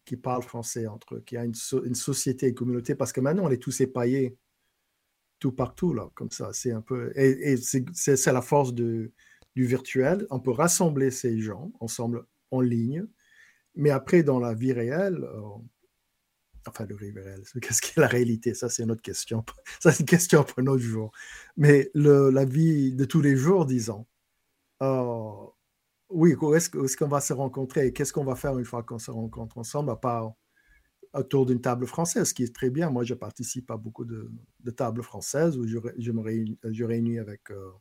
[0.10, 1.54] qui parlent français entre eux, qui a une,
[1.86, 4.36] une société, une communauté, parce que maintenant, on est tous épaillés
[5.38, 6.52] tout partout, là, comme ça.
[6.52, 7.12] C'est un peu.
[7.16, 9.12] Et, c'est la force de,
[9.56, 10.26] du virtuel.
[10.32, 13.06] On peut rassembler ces gens ensemble en ligne,
[13.76, 15.42] mais après, dans la vie réelle, euh,
[16.68, 18.56] enfin le réel, qu'est-ce qui est la réalité?
[18.56, 19.46] Ça, c'est une autre question.
[19.80, 21.12] Ça, c'est une question pour un autre jour.
[21.56, 24.08] Mais la vie de tous les jours, disons,
[24.82, 25.46] euh,
[26.10, 29.00] oui, où est-ce, qu'on va se rencontrer et qu'est-ce qu'on va faire une fois qu'on
[29.00, 30.34] se rencontre ensemble, à part
[31.14, 32.90] autour d'une table française, ce qui est très bien.
[32.90, 34.30] Moi, je participe à beaucoup de,
[34.76, 36.22] tables françaises où je, me
[36.86, 37.72] réunis, avec euh,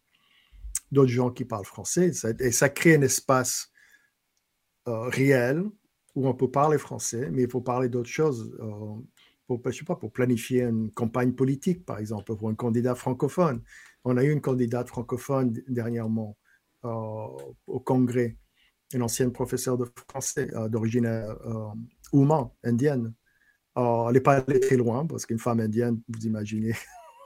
[0.93, 2.11] d'autres gens qui parlent français.
[2.41, 3.71] et ça crée un espace
[4.89, 5.65] euh, réel
[6.15, 8.57] où on peut parler français, mais il faut parler d'autres choses.
[8.61, 8.95] Euh,
[9.47, 13.63] pour, je sais pas, pour planifier une campagne politique, par exemple, pour un candidat francophone.
[14.05, 16.37] On a eu une candidate francophone dernièrement
[16.83, 18.37] au Congrès,
[18.95, 23.13] une ancienne professeure de français euh, d'origine euh, indienne.
[23.77, 26.75] elle n'est pas allée très loin, parce qu'une femme indienne, vous imaginez,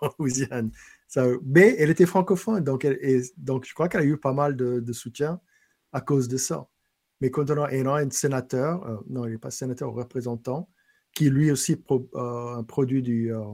[1.45, 2.87] mais elle était francophone, donc,
[3.37, 5.41] donc je crois qu'elle a eu pas mal de, soutien
[5.93, 6.69] à cause de ça.
[7.21, 10.69] Mais quand on a, un sénateur, euh, non, il n'est pas sénateur, représentant,
[11.15, 13.45] qui lui aussi euh, produit du, euh,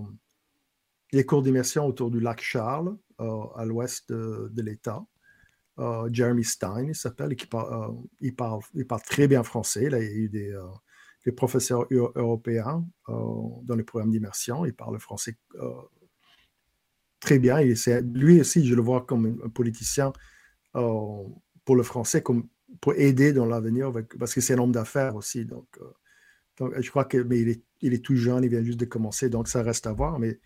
[1.13, 5.05] des cours d'immersion autour du lac Charles, à l'ouest de, l'État.
[6.11, 7.49] Jeremy Stein, il s'appelle, qui
[8.21, 9.85] il, parle, il parle très bien français.
[9.85, 10.53] il y a eu des,
[11.25, 14.65] des professeurs européens dans les programmes d'immersion.
[14.65, 15.37] Il parle français
[17.21, 17.61] très bien.
[18.03, 20.13] lui aussi, je le vois comme un politicien
[20.73, 22.49] pour le français, comme
[22.81, 25.41] pour aider dans l'avenir, parce que c'est un homme d'affaires aussi.
[25.41, 25.85] Euh,
[26.59, 28.85] donc, je crois que, mais il est, il est, tout jeune, il vient juste de
[28.85, 30.19] commencer, donc ça reste à voir.
[30.19, 30.39] Mais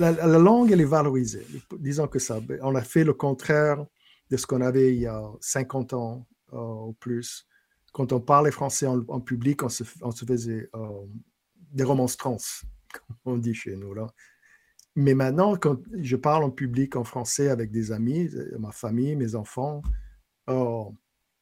[0.00, 1.46] euh, la, langue, elle est valorisée.
[1.78, 3.84] Disons que ça, on a fait le contraire
[4.30, 7.46] de ce qu'on avait il y a 50 ans euh, ou plus.
[7.92, 10.70] Quand on parlait français en, public, on se, faisait
[11.72, 13.94] des remonstrances, comme on dit chez nous.
[13.94, 14.06] Là.
[14.94, 19.34] Mais maintenant, quand je parle en public en français avec des amis, ma famille, mes
[19.34, 19.82] enfants,
[20.48, 20.94] Oh,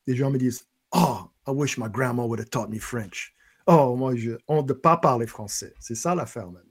[0.07, 3.33] les gens me disent Oh, I wish my grandma would have taught me French.
[3.69, 5.75] Oh, moi, je, on ne pas parler français.
[5.81, 6.66] C'est ça l'affaire maintenant.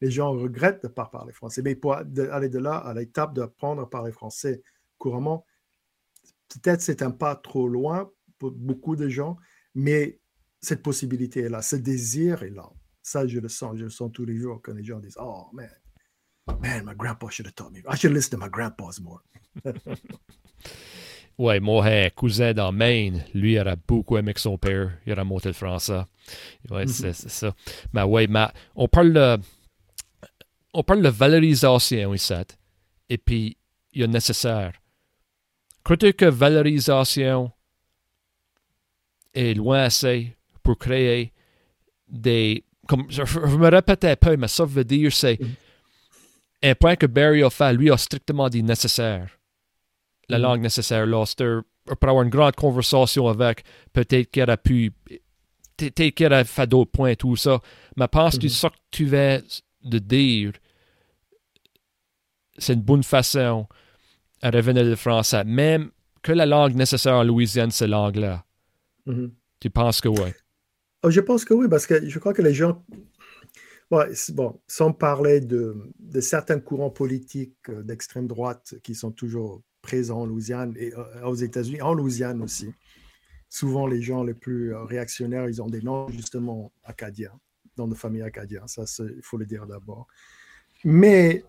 [0.00, 1.62] Les gens regrettent de ne pas parler français.
[1.62, 4.62] Mais pour aller de là à l'étape d'apprendre à parler français
[4.98, 5.44] couramment,
[6.48, 9.36] peut-être c'est un pas trop loin pour beaucoup de gens,
[9.74, 10.20] mais
[10.60, 12.70] cette possibilité est là, ce désir est là.
[13.02, 15.46] Ça, je le sens, je le sens tous les jours quand les gens disent Oh,
[15.52, 15.70] man,
[16.60, 17.80] man, my grandpa should have taught me.
[17.88, 19.22] I should listen to my grandpas more.
[21.38, 21.84] Ouais, mon
[22.16, 25.52] cousin dans Maine, lui, il aurait beaucoup aimé que son père, il aurait monté le
[25.52, 26.02] français.
[26.68, 26.88] Ouais, mhm.
[26.88, 27.54] c'est ça.
[27.92, 29.38] Mais ouais, mais on parle de,
[30.78, 32.34] on parle de valorisation ici.
[33.08, 33.56] Et puis,
[33.92, 34.72] il est nécessaire.
[35.82, 37.50] Crois-tu que valorisation
[39.34, 41.32] est loin assez pour créer
[42.08, 42.64] des.
[42.86, 45.54] Comme, je, me répétais peu, mais ça veut dire c'est mhm.
[46.62, 49.38] un point que Barry a fait, lui, a strictement dit nécessaire
[50.28, 50.42] la mm.
[50.42, 51.24] langue nécessaire là.
[51.86, 54.92] pour avoir une grande conversation avec, peut-être qu'il aurait pu.
[55.76, 57.60] Peut-être qu'il aurait fait d'autres points tout ça.
[57.96, 59.42] Mais pense que ce que tu veux
[59.84, 60.52] de dire,
[62.58, 63.66] c'est une bonne façon
[64.42, 65.44] à revenir le français.
[65.44, 65.90] Même
[66.22, 68.36] que la langue nécessaire en Louisiane, c'est l'anglais.
[69.06, 69.30] Mm-hmm.
[69.60, 70.30] Tu penses que oui?
[71.02, 72.84] Oh, je pense que oui, parce que je crois que les gens.
[73.90, 80.20] bon, sans parler de, de certains courants politiques euh, d'extrême droite qui sont toujours présent
[80.20, 82.72] en Louisiane et euh, aux États-Unis, en Louisiane aussi.
[83.48, 87.32] Souvent, les gens les plus euh, réactionnaires, ils ont des noms justement acadiens,
[87.76, 90.06] dans de familles acadiennes, ça, il faut le dire d'abord.
[90.84, 91.44] Mais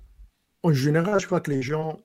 [0.64, 2.00] en général, je crois que les gens,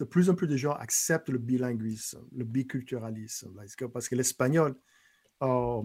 [0.00, 3.54] de plus en plus de gens acceptent le bilinguisme, le biculturalisme,
[3.92, 4.74] parce que l'espagnol,
[5.42, 5.82] euh,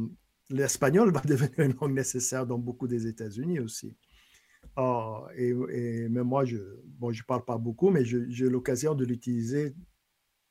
[0.49, 3.95] l'espagnol va devenir une langue nécessaire dans beaucoup des États-Unis aussi.
[4.75, 5.53] Ah, et,
[6.09, 9.75] mais moi, je ne bon, je parle pas beaucoup, mais j'ai l'occasion de l'utiliser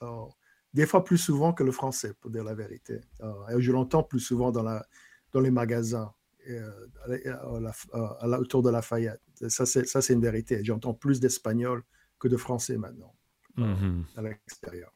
[0.01, 0.27] ah,
[0.75, 3.01] des fois plus souvent que le français, pour dire la vérité.
[3.21, 6.13] Ah, et je l'entends plus souvent dans les magasins
[6.49, 9.21] euh, autour de Lafayette.
[9.49, 10.65] Ça, c'est une vérité.
[10.65, 11.83] J'entends plus d'espagnol
[12.19, 13.15] que de français maintenant
[13.57, 14.05] mm-hmm.
[14.17, 14.93] à l'extérieur.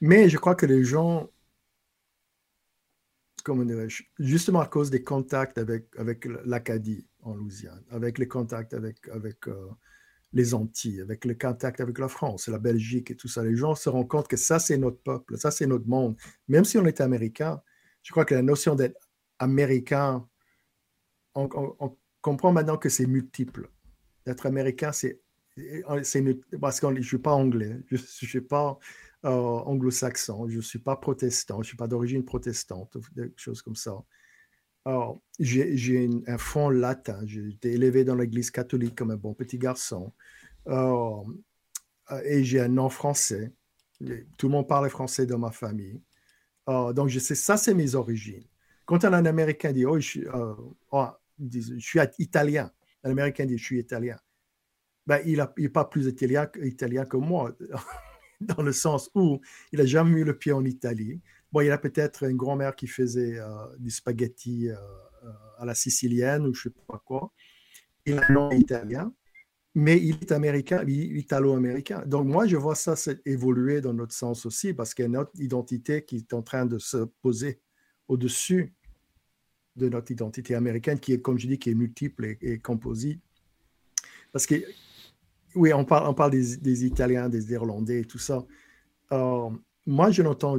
[0.00, 1.30] Mais je crois que les gens
[3.46, 3.64] comment
[4.18, 9.46] justement à cause des contacts avec, avec l'Acadie en Louisiane, avec les contacts avec, avec
[9.46, 9.68] euh,
[10.32, 13.76] les Antilles, avec les contacts avec la France la Belgique et tout ça, les gens
[13.76, 16.16] se rendent compte que ça, c'est notre peuple, ça, c'est notre monde.
[16.48, 17.62] Même si on est américain,
[18.02, 18.98] je crois que la notion d'être
[19.38, 20.26] américain,
[21.36, 23.70] on, comprend maintenant que c'est multiple.
[24.24, 25.20] D'être américain, c'est
[26.60, 28.78] parce que je ne suis pas anglais, je ne suis pas
[29.24, 33.62] euh, anglo-saxon, je ne suis pas protestant, je ne suis pas d'origine protestante, des choses
[33.62, 34.02] comme ça.
[35.38, 40.12] J'ai un fond latin, j'ai été élevé dans l'église catholique comme un bon petit garçon,
[40.68, 41.22] euh,
[42.24, 43.52] et j'ai un nom français.
[44.36, 46.00] Tout le monde parle français dans ma famille.
[46.68, 48.44] Euh, donc, je sais, ça, c'est mes origines.
[48.84, 50.24] quand un Américain dit, oh, je suis,
[51.40, 52.70] euh, je suis italien,
[53.04, 54.18] un Américain dit, je suis italien,
[55.06, 57.56] ben, il n'est pas plus italien, que moi,
[58.40, 59.40] dans le sens où
[59.72, 61.20] il n'a jamais mis le pied en Italie.
[61.52, 63.46] Bon, il a peut-être une grand-mère qui faisait euh,
[63.78, 64.76] du spaghetti euh,
[65.58, 67.32] à la sicilienne ou je ne sais pas quoi.
[68.04, 69.12] Il a un nom italien,
[69.74, 72.02] mais il est américain, italo-américain.
[72.06, 72.94] Donc moi, je vois ça
[73.24, 76.66] évoluer dans notre sens aussi parce qu'il y a notre identité qui est en train
[76.66, 77.60] de se poser
[78.08, 78.74] au-dessus
[79.76, 83.20] de notre identité américaine qui est, comme je dis, qui est multiple et, composite.
[84.32, 84.56] Parce que,
[85.54, 88.44] oui, on parle, on parle des, Italiens, des Irlandais et tout ça.
[89.12, 89.50] Euh,
[89.86, 90.58] moi, je n'entends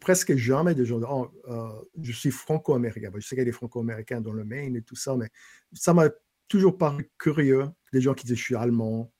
[0.00, 1.68] presque jamais de gens, oh, euh,
[2.00, 3.10] je suis franco-américain.
[3.14, 5.28] Je sais qu'il y a des franco-américains dans le Maine et tout ça, mais
[5.72, 6.08] ça m'a
[6.48, 9.12] toujours paru curieux, des gens qui disent je suis allemand,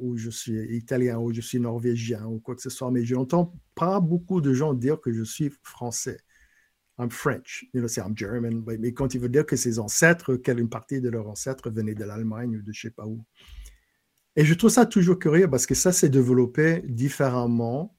[0.00, 3.14] ou je suis italien, ou je suis norvégien, ou quoi que ce soit, mais je
[3.14, 6.20] n'entends pas beaucoup de gens dire que je suis français.
[7.00, 10.36] I'm French, you know, c'est I'm German, mais quand ils veulent dire que ses ancêtres,
[10.36, 13.24] quelle une partie de leurs ancêtres venait de l'Allemagne ou de je sais pas où.
[14.36, 17.96] Et je trouve ça toujours curieux parce que ça s'est développé différemment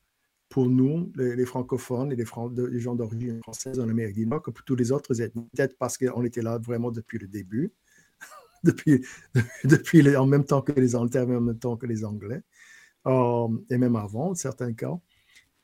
[0.49, 4.63] pour nous, les, francophones et les, gens d'origine française en Amérique du Nord, que pour
[4.65, 7.73] tous les autres peut-être parce qu'on était là vraiment depuis le début,
[8.63, 9.03] depuis,
[9.63, 12.41] depuis en même temps que les Anglais, en même temps que les Anglais,
[13.07, 14.99] euh, et même avant, en certains cas.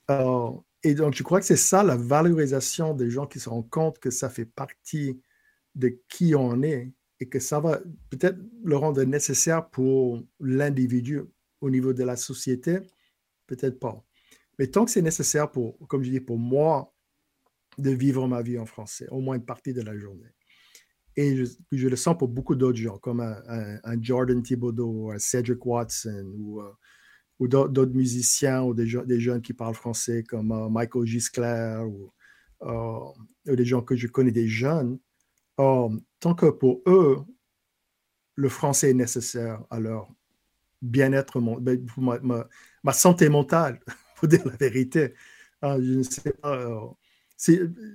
[0.10, 0.52] Euh,
[0.84, 4.00] et donc, je crois que c'est ça la valorisation des gens qui se rendent compte
[4.00, 5.20] que ça fait partie
[5.76, 11.22] de qui on est et que ça va peut-être le rendre nécessaire pour l'individu
[11.62, 12.80] au niveau de la société,
[13.48, 14.04] peut-être pas.
[14.60, 16.94] Mais tant que c'est nécessaire pour, comme je dis, pour moi,
[17.78, 20.30] de vivre ma vie en français, au moins une partie de la journée.
[21.16, 26.32] Et je, le sens pour beaucoup d'autres gens, comme un, Jordan Thibodeau, un Cedric Watson,
[26.38, 26.72] ou euh,
[27.40, 31.82] ou d'autres musiciens ou des, jeunes qui parlent français comme euh, Michael Gisclair
[32.64, 33.12] euh,
[33.46, 35.00] ou, des gens que je connais, des jeunes,
[35.60, 37.20] euh, tant que pour eux,
[38.36, 40.10] le français est nécessaire à leur
[40.82, 42.48] bien-être, ben, ma,
[42.84, 43.80] ma, santé mentale,
[44.16, 45.14] pour dire la vérité.
[45.60, 45.78] pas.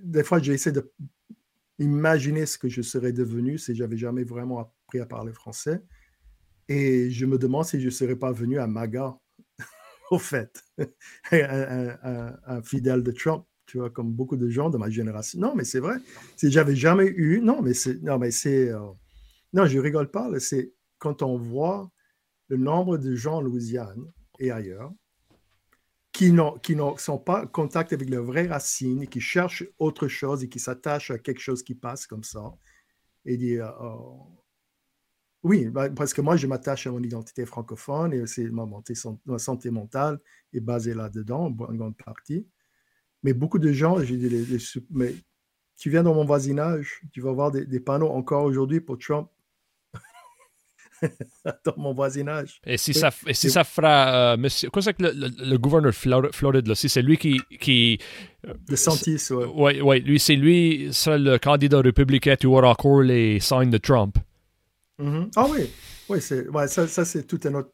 [0.05, 0.93] des fois, j'essaie de
[1.79, 5.83] imaginer ce que je serais devenu si j'avais jamais vraiment appris à parler français.
[6.69, 9.19] Et je me demande si je ne serais pas venu à Maga
[10.13, 10.63] au fait,
[11.33, 15.41] un, fidèle de Trump, tu vois, comme beaucoup de gens de ma génération.
[15.41, 15.97] Non, mais c'est vrai.
[16.37, 18.91] Si j'avais jamais eu, non, mais c'est, non, mais c'est, euh,
[19.55, 20.29] non, je rigole pas.
[20.39, 21.91] C'est quand on voit
[22.49, 24.05] le nombre de gens en Louisiane
[24.39, 24.93] et ailleurs
[26.13, 30.45] qui ne sont pas en contact avec leurs vraies racines, et qui cherchent autre chose
[30.45, 32.53] et qui s'attachent à quelque chose qui passe comme ça,
[33.25, 33.95] et dire, euh,
[35.45, 38.65] oui, bah, parce que moi, je m'attache à mon identité francophone et c'est ma,
[39.27, 40.21] ma, santé mentale
[40.53, 42.47] est basée là-dedans, en grande partie.
[43.25, 44.47] Mais beaucoup de gens, j'ai dit,
[44.91, 45.15] mais
[45.77, 49.29] tu viens dans mon voisinage, tu vas voir des, panneaux encore aujourd'hui pour Trump
[51.65, 52.61] dans mon voisinage.
[52.65, 54.35] Et si, ça, et si ça fera.
[54.35, 57.41] Euh, monsieur, que le, le, gouverneur de Floride, là, si c'est lui qui.
[57.61, 57.99] qui
[58.47, 59.45] euh, de Santis, oui.
[59.55, 63.79] Oui, ouais, lui, c'est lui, c'est le candidat républicain qui aura encore les signes de
[63.79, 64.19] Trump.
[64.99, 65.31] Mm-hmm.
[65.37, 65.71] Ah oui,
[66.09, 67.73] oui c'est, ça, ça c'est toute une autre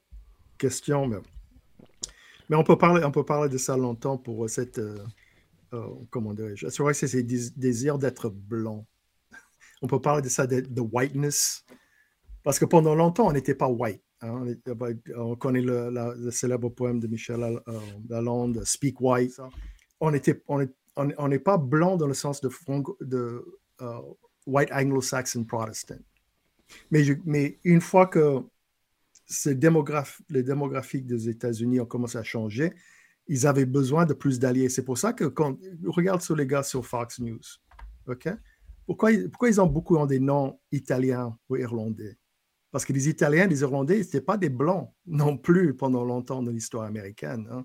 [0.57, 1.07] question.
[1.07, 1.19] Mais,
[2.49, 4.79] mais, on, peut parler, on peut parler de ça longtemps pour cette.
[4.79, 4.99] Euh,
[5.75, 6.69] euh, comment dirais-je?
[6.69, 7.19] C'est vrai que c'est ce
[7.59, 8.87] désir d'être blanc.
[9.83, 11.65] On peut parler de ça, de, whiteness.
[12.43, 14.03] Parce que pendant longtemps, on n'était pas white.
[14.23, 14.47] Hein.
[15.15, 19.39] On, connaît le, célèbre poème de Michel euh, Lalonde, Speak White.
[20.01, 22.49] On n'est on est, on, pas blanc dans le sens de,
[23.03, 23.45] de
[24.47, 25.99] white anglo-saxon protestant.
[26.91, 28.43] Mais, une fois que
[29.45, 32.73] les démographiques des États-Unis ont commencé à changer,
[33.27, 34.69] ils avaient besoin de plus d'alliés.
[34.69, 37.41] C'est pour ça que quand regarde sur les gars sur Fox News,
[38.07, 38.29] ok?
[38.87, 42.17] Pourquoi, pourquoi ils ont beaucoup des noms italiens ou irlandais?
[42.71, 46.51] Parce que les Italiens, les Irlandais, n'étaient pas des blancs non plus pendant longtemps dans
[46.51, 47.49] l'histoire américaine.
[47.51, 47.65] Hein.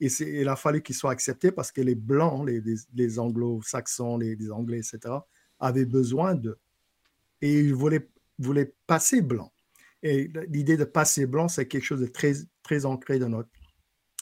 [0.00, 4.50] Et il a fallu qu'ils soient acceptés parce que les blancs, les, anglo-saxons, les, les,
[4.50, 5.14] anglais, etc.,
[5.58, 6.58] avaient besoin d'eux.
[7.40, 8.08] Et ils voulaient
[8.38, 9.52] voulait passer blanc.
[10.02, 13.50] Et l'idée de passer blanc, c'est quelque chose de très, très ancré dans notre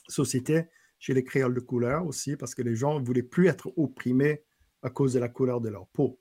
[0.09, 0.67] société,
[0.99, 4.45] chez les créoles de couleur aussi, parce que les gens ne voulaient plus être opprimés
[4.83, 6.21] à cause de la couleur de leur peau.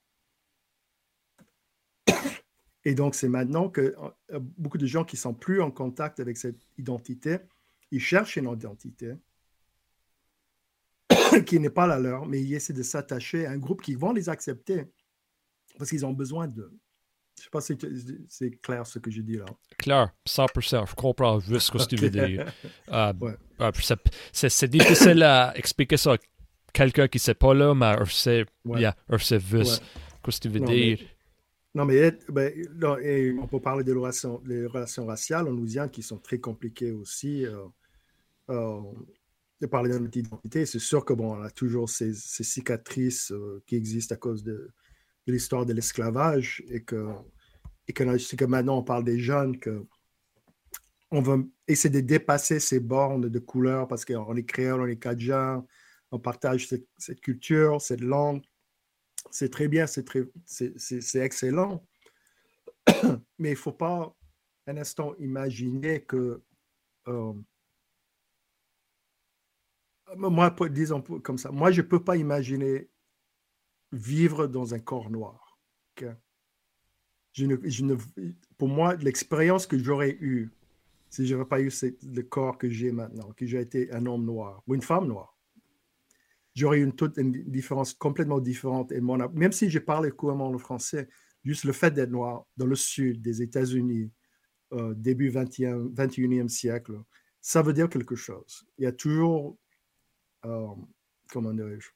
[2.86, 3.96] Et donc, c'est maintenant que
[4.32, 7.38] euh, beaucoup de gens qui sont plus en contact avec cette identité,
[7.92, 9.14] ils cherchent une identité
[11.46, 14.14] qui n'est pas la leur, mais ils essaient de s'attacher à un groupe qui vont
[14.14, 14.86] les accepter
[15.78, 16.74] parce qu'ils ont besoin d'eux.
[17.38, 17.78] Je sais pas si
[18.28, 19.46] c'est clair ce que je dis là.
[19.78, 20.90] Clair, 100%.
[20.90, 22.46] Je comprends juste ce que tu veux dire.
[22.92, 23.14] Euh,
[23.62, 23.72] euh,
[24.34, 26.18] c'est difficile à expliquer ça
[26.74, 28.82] quelqu'un qui sait pas là, mais c'est ouais.
[28.82, 29.64] yeah, c'est vu.
[30.24, 31.00] Qu'est-ce que tu veux dire?
[31.74, 32.52] non, mais ben,
[33.02, 36.92] et on peut parler des relations, des relations raciales en Louisiane qui sont très compliquées
[36.92, 37.46] aussi.
[37.46, 37.66] Euh,
[38.50, 38.82] euh,
[39.62, 43.32] de parler de notre identité, c'est sûr que bon, on a toujours ces, ces cicatrices
[43.32, 44.72] euh, qui existent à cause de,
[45.28, 47.14] de l'histoire de l'esclavage et que,
[47.88, 49.86] et que, que maintenant on parle des jeunes que
[51.12, 54.98] on va essayer de dépasser ces bornes de couleurs parce qu'on est créole, on est
[54.98, 55.66] cajun,
[56.12, 58.42] on partage cette, culture, cette langue.
[59.30, 61.86] C'est très bien, c'est, excellent.
[63.38, 64.16] Mais il ne faut pas
[64.68, 66.42] un instant imaginer que.
[67.08, 67.34] Euh,
[70.16, 72.90] moi, disons comme ça, moi, je ne peux pas imaginer
[73.92, 75.60] vivre dans un corps noir.
[77.34, 77.96] Je ne,
[78.58, 80.52] pour moi, l'expérience que j'aurais eue
[81.12, 81.70] si je n'avais pas eu
[82.04, 85.38] le corps que j'ai maintenant, que j'ai été un homme noir ou une femme noire,
[86.56, 88.92] j'aurais eu une, toute, une différence complètement différente.
[88.94, 91.10] Et mon, même si je parlais couramment le français,
[91.44, 94.10] juste le fait d'être noir dans le sud des États-Unis,
[94.72, 96.94] euh, début 21, 21e siècle,
[97.42, 98.66] ça veut dire quelque chose.
[98.78, 99.58] Il y a toujours,
[100.46, 100.68] euh,
[101.30, 101.90] comment dirais-je,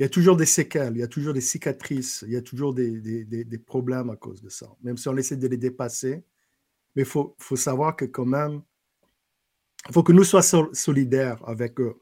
[0.00, 2.40] il y a toujours des séquelles, il y a toujours des cicatrices, il y a
[2.40, 4.66] toujours des, des, des problèmes à cause de ça.
[4.82, 6.24] Même si on essaie de les dépasser,
[6.96, 8.62] mais il faut, faut, savoir que quand même,
[9.86, 12.00] il faut que nous soyons solidaires avec eux.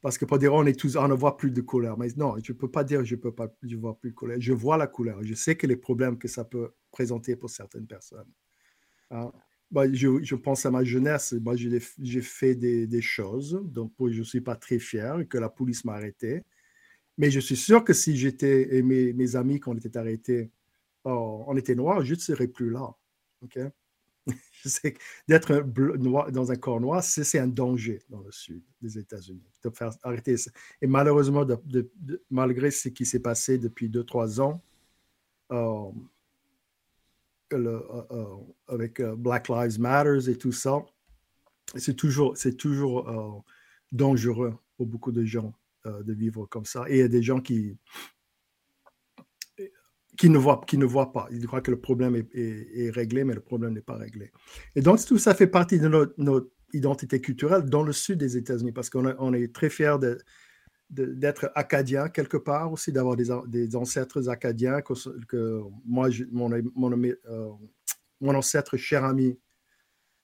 [0.00, 1.96] Parce que pour dire on est tous, on ne voit plus de couleur.
[1.96, 4.36] Mais non, je ne peux pas dire je pas, je vois plus de couleur.
[4.40, 5.22] Je vois la couleur.
[5.22, 8.32] Je sais que les problèmes que ça peut présenter pour certaines personnes.
[9.12, 9.30] Hein?
[9.92, 11.34] Je, je, pense à ma jeunesse.
[11.34, 15.48] Moi, j'ai fait des, des, choses donc je ne suis pas très fier que la
[15.48, 16.42] police m'a arrêté.
[17.18, 20.50] Mais je suis sûr que si j'étais et mes, amis, quand on était arrêtés,
[21.04, 22.94] oh, on était noirs, je ne serais plus là.
[25.28, 25.60] D'être
[26.30, 29.42] dans un corps noir, c'est un danger dans le sud des États-Unis.
[30.02, 30.36] Arrêter.
[30.80, 31.44] Et malheureusement,
[32.30, 34.62] malgré ce qui s'est passé depuis 2-3 ans,
[35.50, 35.90] euh,
[37.54, 38.36] euh, euh,
[38.68, 40.84] avec Black Lives Matter et tout ça,
[41.74, 42.36] c'est toujours
[43.90, 45.54] dangereux pour beaucoup de gens
[46.04, 46.84] de vivre comme ça.
[46.88, 47.76] Et il y a des gens qui,
[50.18, 51.28] qui ne voit, qui ne voit pas.
[51.30, 54.32] Il croit que le problème est, réglé, mais le problème n'est pas réglé.
[54.74, 58.72] Et donc, tout ça fait partie de notre, identité culturelle dans le sud des États-Unis,
[58.72, 60.18] parce qu'on on est très fiers de,
[60.90, 64.82] d'être acadien quelque part aussi, d'avoir des, des, ancêtres acadiens.
[64.82, 67.50] Que, moi, mon, mon, euh,
[68.20, 69.38] mon, ancêtre cher ami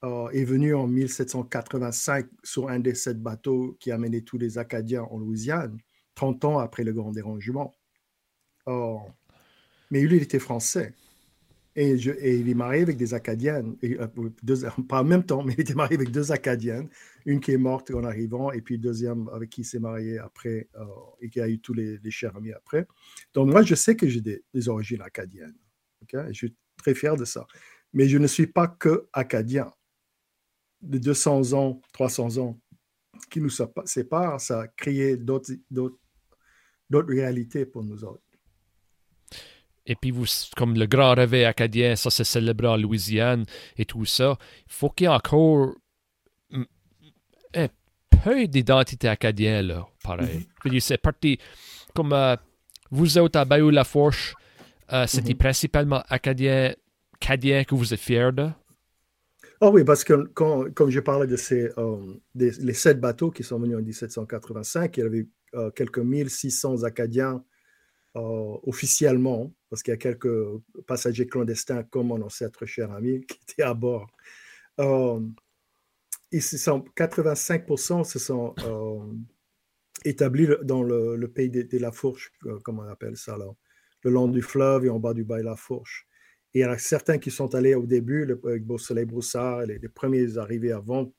[0.02, 5.04] est venu en 1785 sur un des sept bateaux qui a mené tous les Acadiens
[5.04, 5.78] en Louisiane,
[6.14, 7.74] 30 ans après le Grand Dérangement.
[9.90, 10.94] Mais lui, il était français.
[11.76, 14.06] Et, il est marié avec des Acadiennes, euh,
[14.88, 16.88] pas en même temps, mais il était marié avec deux Acadiennes,
[17.26, 20.68] une qui est morte en arrivant, et puis deuxième avec qui il s'est marié après,
[20.76, 20.84] euh,
[21.20, 22.86] et qui a eu tous les, chers amis après.
[23.34, 25.56] Donc moi, je sais que j'ai des, origines acadiennes.
[26.12, 27.44] je suis très fier de ça.
[27.92, 29.72] Mais je ne suis pas que acadien.
[30.84, 32.58] De 200 ans, 300 ans
[33.30, 33.50] qui nous
[33.84, 35.54] séparent, ça a créé d'autres
[36.90, 38.20] réalités pour nous autres.
[39.86, 40.24] Et puis, vous,
[40.56, 43.44] comme le grand réveil acadien, ça se célèbre en Louisiane
[43.76, 44.38] et tout ça.
[44.66, 45.74] Il faut qu'il y ait encore
[47.54, 47.68] un
[48.22, 50.46] peu d'identité acadienne, là, pareil.
[50.64, 51.38] Mm C'est parti,
[51.94, 52.36] comme euh,
[52.90, 54.34] vous autres à Bayou-la-Fourche,
[54.92, 55.36] euh, c'était mm-hmm.
[55.36, 56.74] principalement acadien,
[57.14, 58.50] acadien que vous êtes fiers de?
[59.66, 61.96] Ah oui, parce que quand, comme je parlais de ces euh,
[62.34, 65.26] les sept bateaux qui sont venus en 1785, il y avait
[65.74, 67.42] quelques 1600 Acadiens
[68.14, 70.28] officiellement parce qu'il y a quelques
[70.86, 74.08] passagers clandestins, comme mon ancêtre cher ami, qui étaient à bord.
[74.80, 75.20] Euh,
[76.32, 79.12] 85% se sont euh,
[80.04, 83.46] établis dans le, pays de, la Fourche, euh, comme on appelle ça, là,
[84.02, 86.06] le long du fleuve et en bas du bail La Fourche.
[86.54, 89.62] Il y en a certains qui sont allés au début, le, avec Beau Soleil Broussard,
[89.62, 91.12] les, premiers arrivés avant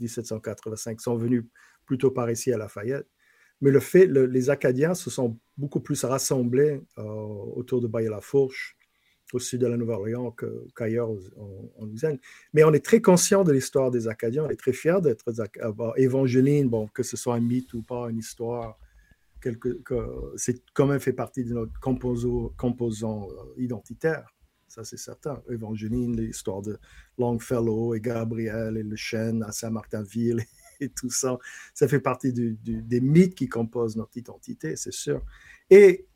[0.00, 1.44] 1785 sont venus
[1.86, 3.06] plutôt par ici à Lafayette.
[3.60, 8.76] Mais le fait, les Acadiens se sont beaucoup plus rassemblés euh, autour de Baye-la-Fourche,
[9.32, 10.34] au sud de la Nouvelle-Orléans,
[10.74, 11.10] qu'ailleurs
[11.78, 12.18] en, Louisiane.
[12.52, 15.92] Mais on est très conscient de l'histoire des Acadiens, on est très fiers d'être euh,
[15.96, 18.76] évangéline, bon, que ce soit un mythe ou pas, une histoire,
[19.42, 19.82] que,
[20.36, 24.24] c'est quand même fait partie de notre composant euh, identitaire.
[24.68, 25.42] Ça, c'est certain.
[25.50, 26.78] Évangéline, l'histoire de
[27.18, 30.42] Longfellow et Gabriel et le chêne à Saint-Martinville
[30.80, 31.36] et tout ça.
[31.74, 35.22] Ça fait partie des mythes qui composent notre identité, c'est sûr.
[35.68, 36.06] Et,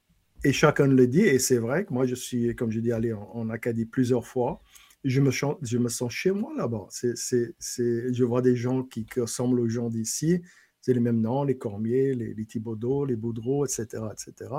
[0.52, 3.50] chacun le dit, et c'est vrai que moi, je suis, comme je dis, allé en,
[3.50, 4.62] Acadie plusieurs fois.
[5.04, 6.86] Je me, je me sens chez moi là-bas.
[6.90, 10.40] Je vois des gens qui, ressemblent aux gens d'ici.
[10.86, 14.50] C'est les mêmes noms, les Cormier, les, les les Boudreau, etc., etc.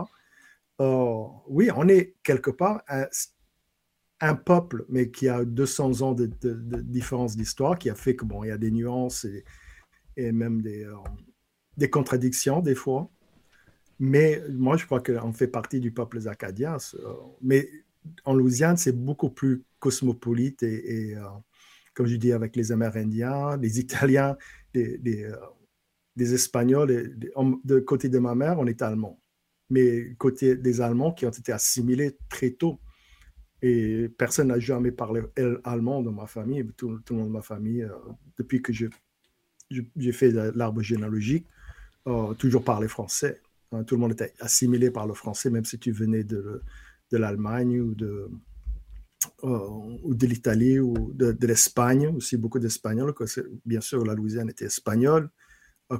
[1.47, 2.83] oui, on est quelque part
[4.19, 6.25] un, peuple, mais qui a 200 ans de,
[6.81, 9.25] différence d'histoire, qui a fait que, bon, il y a des nuances
[10.17, 10.95] et, même des, euh,
[11.77, 13.09] des contradictions des fois.
[13.97, 16.75] Mais moi, je crois qu'on fait partie du peuple acadien.
[17.41, 17.69] Mais
[18.25, 21.21] en Louisiane, c'est beaucoup plus cosmopolite et, euh,
[21.93, 24.35] comme je dis, avec les Amérindiens, les Italiens,
[24.73, 25.37] les, euh,
[26.17, 27.15] des Espagnols,
[27.63, 29.21] de côté de ma mère, on est allemand.
[29.69, 32.79] Mais côté des Allemands qui ont été assimilés très tôt.
[33.61, 35.21] Et personne n'a jamais parlé
[35.63, 36.65] allemand dans ma famille.
[36.75, 37.91] Tout, le monde de ma famille, euh,
[38.37, 41.45] depuis que j'ai fait l'arbre généalogique,
[42.07, 43.39] euh, toujours parlé français.
[43.71, 46.63] Hein, tout le monde était assimilé par le français, même si tu venais de,
[47.11, 48.29] de l'Allemagne ou de,
[49.43, 49.67] euh,
[50.03, 53.13] de l'Italie ou de, de l'Espagne, aussi beaucoup d'Espagnols.
[53.65, 55.29] Bien sûr, la Louisiane était espagnole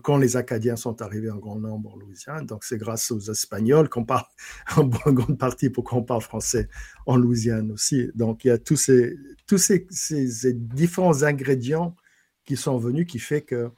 [0.04, 2.46] quand les Acadiens sont arrivés en grand nombre en Louisiane.
[2.46, 4.26] Donc, c'est grâce aux Espagnols qu'on parle
[4.78, 6.68] en grande partie pour qu'on parle français
[7.06, 8.10] en Louisiane aussi.
[8.14, 11.96] Donc, il y a tous ces, différents ingrédients
[12.44, 13.70] qui sont venus qui fait que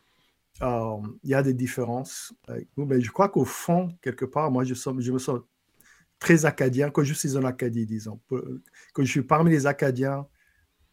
[0.62, 2.34] euh, il y a des différences.
[2.76, 5.40] Mais je crois qu'au fond, quelque part, moi, je, me sens
[6.18, 8.20] très acadien quand je suis en Acadie, disons.
[8.30, 10.28] Quand je suis parmi les Acadiens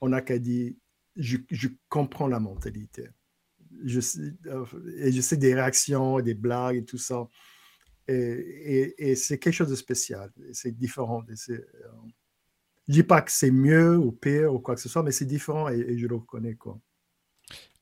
[0.00, 0.76] en Acadie,
[1.16, 3.08] je comprends la mentalité
[3.84, 4.00] je
[4.46, 4.64] euh,
[4.98, 7.28] et je sais des réactions, des blagues et tout ça.
[8.08, 10.30] Et, et, c'est quelque chose de spécial.
[10.52, 11.24] C'est différent.
[11.28, 11.58] je ne
[12.88, 15.68] dis pas que c'est mieux ou pire ou quoi que ce soit, mais c'est différent
[15.68, 16.54] et, je le reconnais.
[16.54, 16.78] Quoi.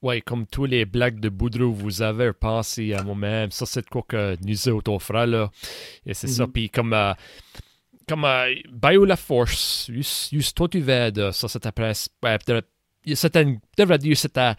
[0.01, 3.51] Oui, comme tous les blagues de Boudreau, vous avez pensé à moi-même.
[3.51, 5.51] Ça, c'est quoi que nous autres, fera là.
[6.07, 6.45] Et c'est ça.
[6.45, 6.53] Mm-hmm.
[6.53, 7.12] Puis comme, euh,
[8.09, 11.92] comme euh, Bio La Force, juste toi, tu veux ça, c'est après.
[11.95, 14.55] C'était, devrait dire, c'était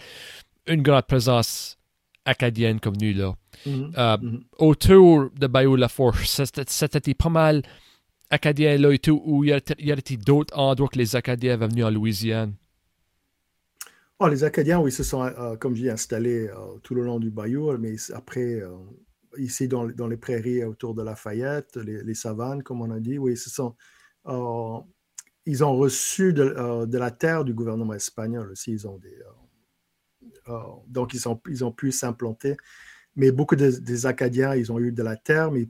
[0.67, 1.77] une grande présence
[2.25, 3.35] acadienne comme nous là.
[3.65, 3.93] Mm-hmm.
[3.97, 4.43] Euh, mm-hmm.
[4.59, 7.61] Autour de Bayou La Force, c'était pas mal
[8.29, 9.49] acadien là et tout, ou il
[9.79, 12.53] y a, d'autres endroits que les Acadiens avaient venus en Louisiane?
[14.19, 17.19] Oh, les Acadiens, oui, se sont, euh, comme je dis, installés euh, tout le long
[17.19, 18.61] du bayou, mais après,
[19.37, 23.17] ici dans, dans, les prairies autour de Lafayette, les, les, savanes, comme on a dit,
[23.17, 23.75] oui, ce sont,
[25.45, 29.15] ils ont reçu de, de, la terre du gouvernement espagnol aussi, ils ont des,
[30.87, 32.57] donc, ils ont, ils ont pu s'implanter.
[33.15, 35.69] Mais beaucoup des Acadiens, ils ont eu de la terre, mais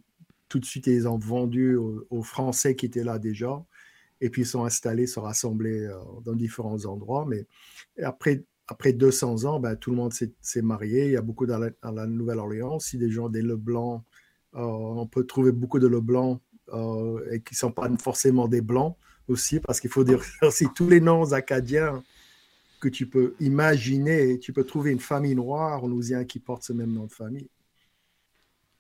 [0.49, 3.64] tout de suite, ils ont vendu aux, Français qui étaient là déjà.
[4.22, 7.26] Et puis, ils sont installés, sont rassemblés euh, dans différents endroits.
[7.28, 7.45] Mais
[8.01, 11.06] après, après 200 ans, ben, tout le monde s'est marié.
[11.06, 14.03] Il y a beaucoup dans la, Nouvelle-Orléans aussi des gens des Leblancs.
[14.56, 16.41] Euh, on peut trouver beaucoup de Leblancs
[17.32, 18.97] et qui ne sont pas forcément des Blancs
[19.28, 22.03] aussi, parce qu'il faut dire aussi tous les noms acadiens
[22.80, 26.74] que tu peux imaginer, tu peux trouver une famille noire en Louisiane qui porte ce
[26.74, 27.50] même nom de famille.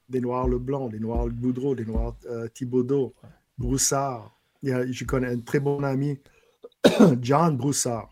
[0.09, 3.13] Des Noirs Leblanc, des Noirs Boudreau, des Noirs euh, Thibaudot,
[3.57, 4.37] Broussard.
[4.63, 6.19] je connais un très bon ami,
[7.21, 8.11] John Broussard,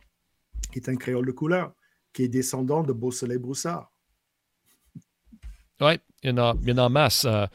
[0.72, 1.74] qui est un créole de couleur,
[2.12, 3.92] qui est descendant de Beau-Soleil Broussard.
[5.82, 7.26] Oui, il y en a, il y en a masse.
[7.26, 7.46] Euh,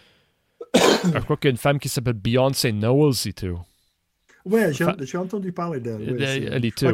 [0.75, 3.59] je crois qu'il y a une femme qui s'appelle Beyoncé Knowles et tout.
[4.45, 6.23] Oui, j'ai entendu parler d'elle.
[6.23, 6.87] elle, est tout.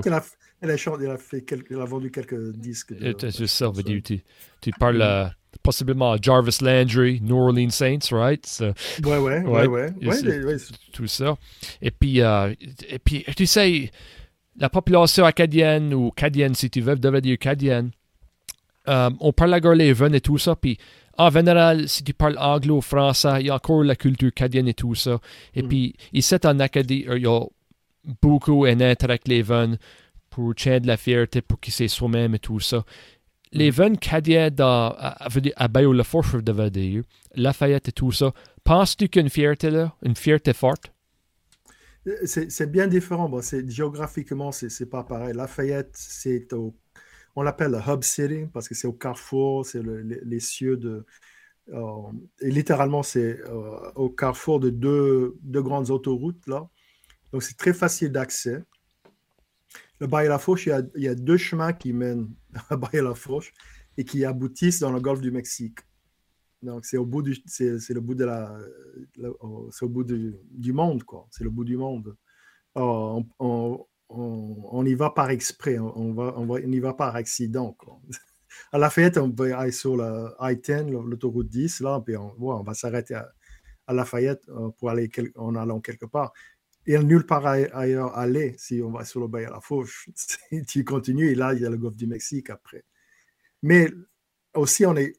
[0.64, 2.94] Elle a, elle a, fait elle a vendu quelques disques.
[3.18, 4.02] C'est ça, tu,
[4.62, 5.26] tu parles euh,
[5.62, 8.46] possiblement à Jarvis Landry, New Orleans Saints, right?
[9.04, 9.94] Oui, ouais, ouais, ouais.
[10.02, 10.56] ouais,
[10.90, 11.36] tout ça.
[11.82, 12.54] Et puis, euh,
[12.88, 13.90] et puis, tu sais,
[14.56, 17.90] la population acadienne ou cadienne, si tu veux, devrait dire cadienne,
[18.88, 20.78] euh, on parle à et tout ça, puis
[21.18, 24.94] en général, si tu parles anglo-français, il y a encore la culture cadienne et tout
[24.94, 25.20] ça.
[25.54, 25.68] Et mm.
[25.68, 27.40] puis, ici, en Acadie, il y a
[28.22, 29.42] beaucoup un avec les
[30.34, 32.84] pour de la fierté, pour qu'ils soient soi-même et tout ça.
[33.52, 33.98] Les mm.
[33.98, 37.02] cadiens dans, à, à Bayou-la-Force, devait dire,
[37.34, 38.32] Lafayette et tout ça,
[38.64, 40.92] penses-tu qu'il y a une fierté là, une fierté forte?
[42.24, 43.30] C'est bien différent.
[43.30, 45.32] Bon, géographiquement, c'est pas pareil.
[45.34, 46.74] Lafayette, c'est au
[47.36, 51.04] on l'appelle le Hub City parce que c'est au carrefour, c'est les, cieux de.
[51.72, 56.68] Euh, et littéralement, c'est euh, au carrefour de deux, deux, grandes autoroutes, là.
[57.32, 58.62] Donc, c'est très facile d'accès.
[60.04, 62.28] Le Baie la Fourche, il y, a, deux chemins qui mènent
[62.68, 63.54] à Baie la Fourche
[63.96, 65.78] et qui aboutissent dans le golfe du Mexique.
[66.60, 68.54] Donc, c'est au bout du, c'est, le bout de la,
[69.70, 71.26] c'est au bout du, monde, quoi.
[71.30, 72.14] C'est le bout du monde.
[72.74, 73.24] on,
[74.10, 77.74] on, y va par exprès, on, va, on, y va par accident.
[78.72, 82.62] À la fête, on va aller sur la I-10, l'autoroute 10, là, puis on, on
[82.62, 83.32] va s'arrêter à,
[83.92, 86.32] Lafayette euh, pour aller en allant quelque part.
[86.86, 90.10] Et nulle part ailleurs aller si on va sur le bail à la Fauche.
[90.68, 92.84] tu continues et là, il y a le golfe du Mexique après.
[93.62, 93.90] Mais
[94.54, 95.14] aussi, on est,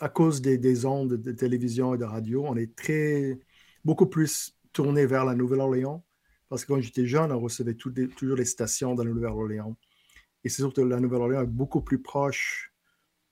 [0.00, 3.38] à cause des, ondes de télévision et de radio, on est très,
[3.84, 6.04] beaucoup plus tourné vers la Nouvelle-Orléans.
[6.48, 9.76] Parce que quand j'étais jeune, on recevait toujours les stations dans la Nouvelle-Orléans.
[10.42, 12.72] Et c'est surtout que la Nouvelle-Orléans est beaucoup plus proche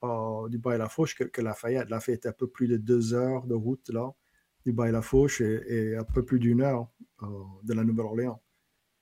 [0.04, 1.90] euh, du Baie-la-Fauche que, que, Lafayette.
[1.90, 4.12] Lafayette est un peu plus de deux heures de route là,
[4.68, 6.88] du Baie-la-Fauche et, un peu plus d'une heure
[7.22, 7.26] euh,
[7.64, 8.40] de la Nouvelle-Orléans.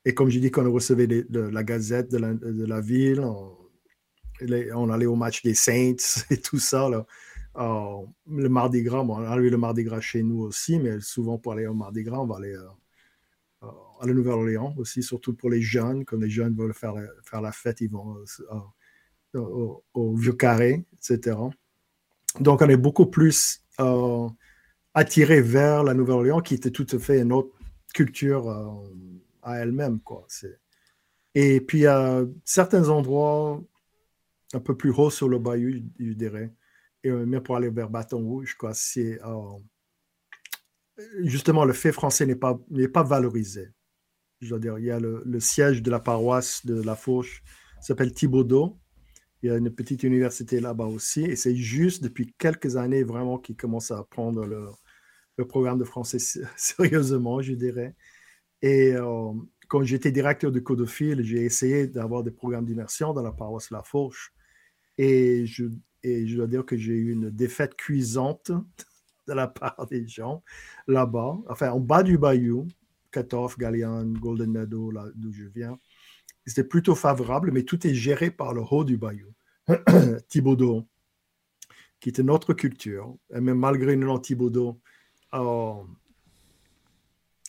[0.05, 4.89] Et comme j'ai dit, quand on recevait de, la gazette de la, la ville, on,
[4.89, 6.89] allait au match des Saints et tout ça.
[7.57, 11.37] Euh, le Mardi Gras, bon, on allait le Mardi Gras chez nous aussi, mais souvent
[11.37, 12.55] pour aller au Mardi Gras, on va aller
[13.61, 16.05] à la Nouvelle-Orléans aussi, surtout pour les jeunes.
[16.05, 18.15] Quand les jeunes veulent faire la, faire la fête, ils vont
[19.33, 21.35] au, Vieux Carré, etc.
[22.39, 24.29] Donc, on est beaucoup plus euh,
[24.97, 27.55] attiré vers la Nouvelle-Orléans, qui était tout à fait une autre
[27.93, 28.67] culture euh,
[29.43, 29.99] à elle-même.
[29.99, 30.25] Quoi.
[31.35, 33.61] Et puis, à certains endroits
[34.53, 36.51] un peu plus haut sur le bayou, je dirais,
[37.03, 39.19] et euh, même pour aller vers Bâton Rouge, quoi, c'est
[41.19, 43.69] justement le fait français n'est pas, n'est pas valorisé.
[44.41, 47.43] Je veux dire, il y a le, siège de la paroisse de La Fauche,
[47.81, 48.79] s'appelle Thibaudot.
[49.43, 51.21] Il y a une petite université là-bas aussi.
[51.21, 54.43] Et c'est juste depuis quelques années vraiment qu'ils commencent à prendre
[55.37, 56.19] le, programme de français
[56.57, 57.95] sérieusement, je dirais.
[58.61, 59.31] Et euh,
[59.67, 63.83] quand j'étais directeur de Codophile, j'ai essayé d'avoir des programmes d'immersion dans la paroisse La
[63.83, 64.33] Fauche.
[64.97, 65.65] Et je,
[66.35, 68.51] dois dire que j'ai eu une défaite cuisante
[69.27, 70.43] de la part des gens
[70.87, 72.67] là-bas, enfin en bas du bayou,
[73.11, 75.77] 14, Galian, Golden Meadow, là d'où je viens.
[76.45, 79.33] C'était plutôt favorable, mais tout est géré par le haut du bayou.
[80.29, 80.87] Thibaudot,
[81.99, 84.79] qui une autre culture, et même malgré le nom Thibaudot,
[85.37, 85.83] euh,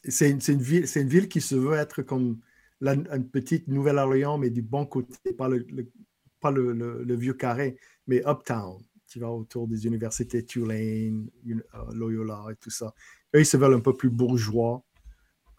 [0.05, 2.41] c'est une, ville, qui se veut être comme
[2.81, 8.81] une petite Nouvelle-Orléans, mais du bon côté, pas le, vieux carré, mais uptown.
[9.07, 12.95] Tu vas autour des universités Tulane, euh, Loyola et tout ça.
[13.35, 14.85] Eux, ils se veulent un peu plus bourgeois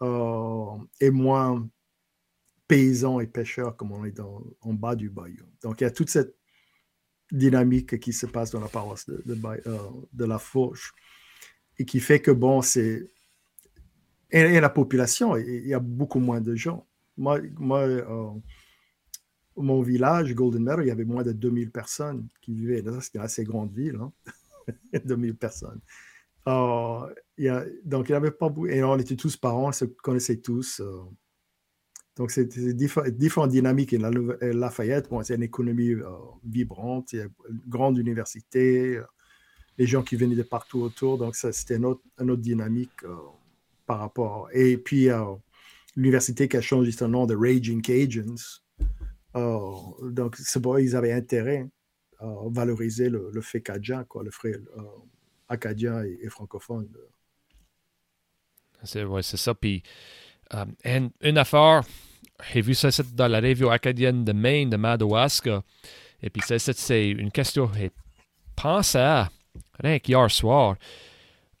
[0.02, 1.68] euh, et moins
[2.68, 5.46] paysans et pêcheurs comme on est en bas du bayou.
[5.62, 6.36] Donc, il y a toute cette
[7.32, 10.94] dynamique qui se passe dans la paroisse de, de, la Fauche
[11.80, 13.08] et qui fait que, bon, c'est...
[14.30, 16.86] Et, la population, il y a beaucoup moins de gens.
[17.16, 17.86] Moi, moi
[19.56, 22.84] mon village, Golden Meadow, il y avait moins de 2000 personnes qui vivaient.
[23.00, 24.12] C'était une assez grande ville, hein?
[25.04, 25.80] 2000 personnes.
[26.48, 27.06] Euh,
[27.84, 28.66] donc, il n'y avait pas beaucoup.
[28.66, 30.80] Et on était tous parents, on se connaissait tous.
[30.80, 31.00] Euh.
[32.16, 33.94] donc, c'était différentes dynamiques.
[33.94, 34.10] Et la,
[34.42, 36.10] Lafayette, c'est une économie euh,
[36.44, 39.00] vibrante, il y a une grande université,
[39.80, 41.16] les gens qui venaient de partout autour.
[41.16, 42.02] Donc, c'était une autre,
[42.36, 43.00] dynamique
[43.86, 44.50] par rapport.
[44.52, 45.08] Et puis,
[45.96, 48.60] l'université qui a changé son nom de Raging Cajuns.
[49.32, 51.66] Oh, donc, c'est bon, ils avaient intérêt
[52.18, 54.82] à valoriser le, fait cadien, quoi, le euh,
[55.48, 56.86] acadien et, francophone.
[58.82, 59.54] C'est ouais, ça.
[59.54, 59.82] Puis,
[60.52, 61.84] euh, une, affaire,
[62.52, 65.62] j'ai vu ça dans la revue acadienne de Maine, de Madawaska.
[66.22, 67.70] Et puis, ça, c'est une question.
[67.72, 67.92] J'ai
[68.54, 69.30] pensé à,
[69.82, 70.76] rien qu'hier soir.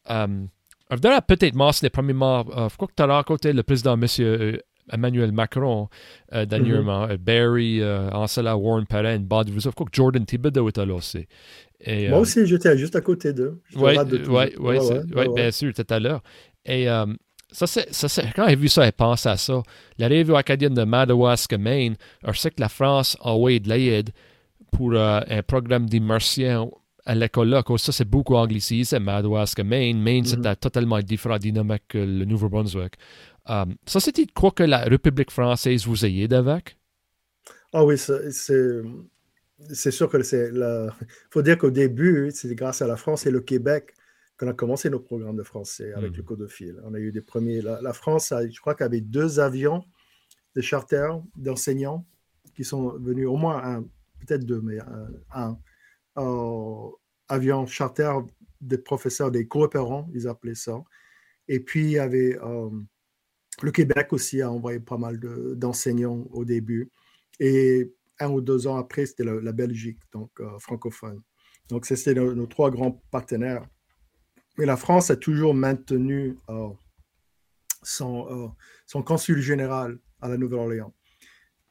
[0.08, 0.48] Um,
[0.88, 4.60] peut-être mentionner premièrement, euh, quoi que tu as rencontré le président, monsieur
[4.92, 5.88] Emmanuel Macron
[6.32, 7.18] euh, dernièrement, mm -hmm.
[7.18, 11.26] Barry euh, Ansela, Warren Perrin, Bob Rousseau, que Jordan Thibodeau est là aussi.
[11.80, 13.60] Et, Moi euh, aussi, j'étais juste à côté d'eux.
[13.76, 13.96] Oui,
[14.28, 16.22] ouais, bien sûr, tout à l'heure.
[16.64, 16.86] Et
[17.52, 17.88] ça, c'est,
[18.36, 19.62] quand j'ai vu ça, j'ai pensé à ça.
[19.98, 21.96] La revue acadienne de Madawaska, Maine,
[22.26, 24.10] je sais que la France a envoyé de l'aide
[24.70, 26.70] pour un programme d'immersion
[27.04, 27.62] à l'école là.
[27.76, 30.00] Ça, c'est beaucoup anglicisé, Madawaska, Maine.
[30.00, 30.42] Maine, mm -hmm.
[30.42, 32.94] c'est totalement différent dynamique que le Nouveau-Brunswick.
[33.48, 36.76] Euh, ça, c'était quoi que la République française vous aide avec?
[37.72, 40.90] Ah oui, c'est sûr que c'est Il
[41.30, 43.94] faut dire qu'au début, c'est grâce à la France et le Québec
[44.38, 46.26] qu'on a commencé nos programmes de français avec le hmm.
[46.26, 46.80] Codophile.
[46.84, 47.60] On a eu des premiers.
[47.60, 49.84] La, France, a, je crois qu'avait avait deux avions
[50.56, 52.06] de charter d'enseignants
[52.56, 53.82] qui sont venus, au moins un,
[54.20, 55.58] peut-être deux, mais un, un
[57.28, 58.12] avion charter
[58.60, 60.82] des professeurs, des coopérants, ils appelaient ça.
[61.48, 62.70] Et puis, il y avait euh,
[63.62, 65.18] le Québec aussi a envoyé pas mal
[65.56, 66.90] d'enseignants au début.
[67.38, 71.22] Et un ou deux ans après, c'était la, Belgique, donc euh, francophone.
[71.68, 73.66] Donc, c'était nos, trois grands partenaires.
[74.58, 76.68] Mais la France a toujours maintenu euh,
[77.82, 78.48] son, euh,
[78.86, 80.94] son, consul général à la Nouvelle-Orléans.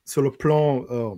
[0.05, 1.15] Sur le plan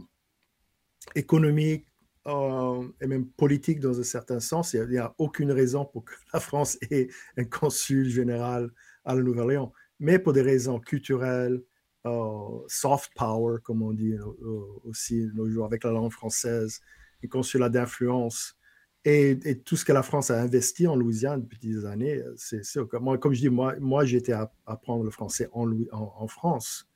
[1.15, 1.87] économique
[2.27, 6.39] et même politique dans un certain sens, il n'y a, aucune raison pour que la
[6.39, 7.07] France ait
[7.37, 8.69] un consul général
[9.05, 11.61] à la Nouvelle-Orléans mais pour des raisons culturelles,
[12.05, 16.81] euh, soft power, comme on dit euh, aussi nos jours, avec la langue française,
[17.23, 18.57] un consulat d'influence.
[19.05, 22.61] Et, tout ce que la France a investi en Louisiane depuis des années, c'est
[22.99, 26.87] moi, comme je dis, moi, moi été à apprendre le français en, France.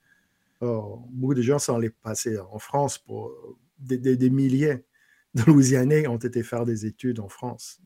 [0.61, 3.31] beaucoup de gens sont allés passer en France pour
[3.79, 4.83] des, milliers
[5.35, 7.81] de Louisianais ont été faire des études en France.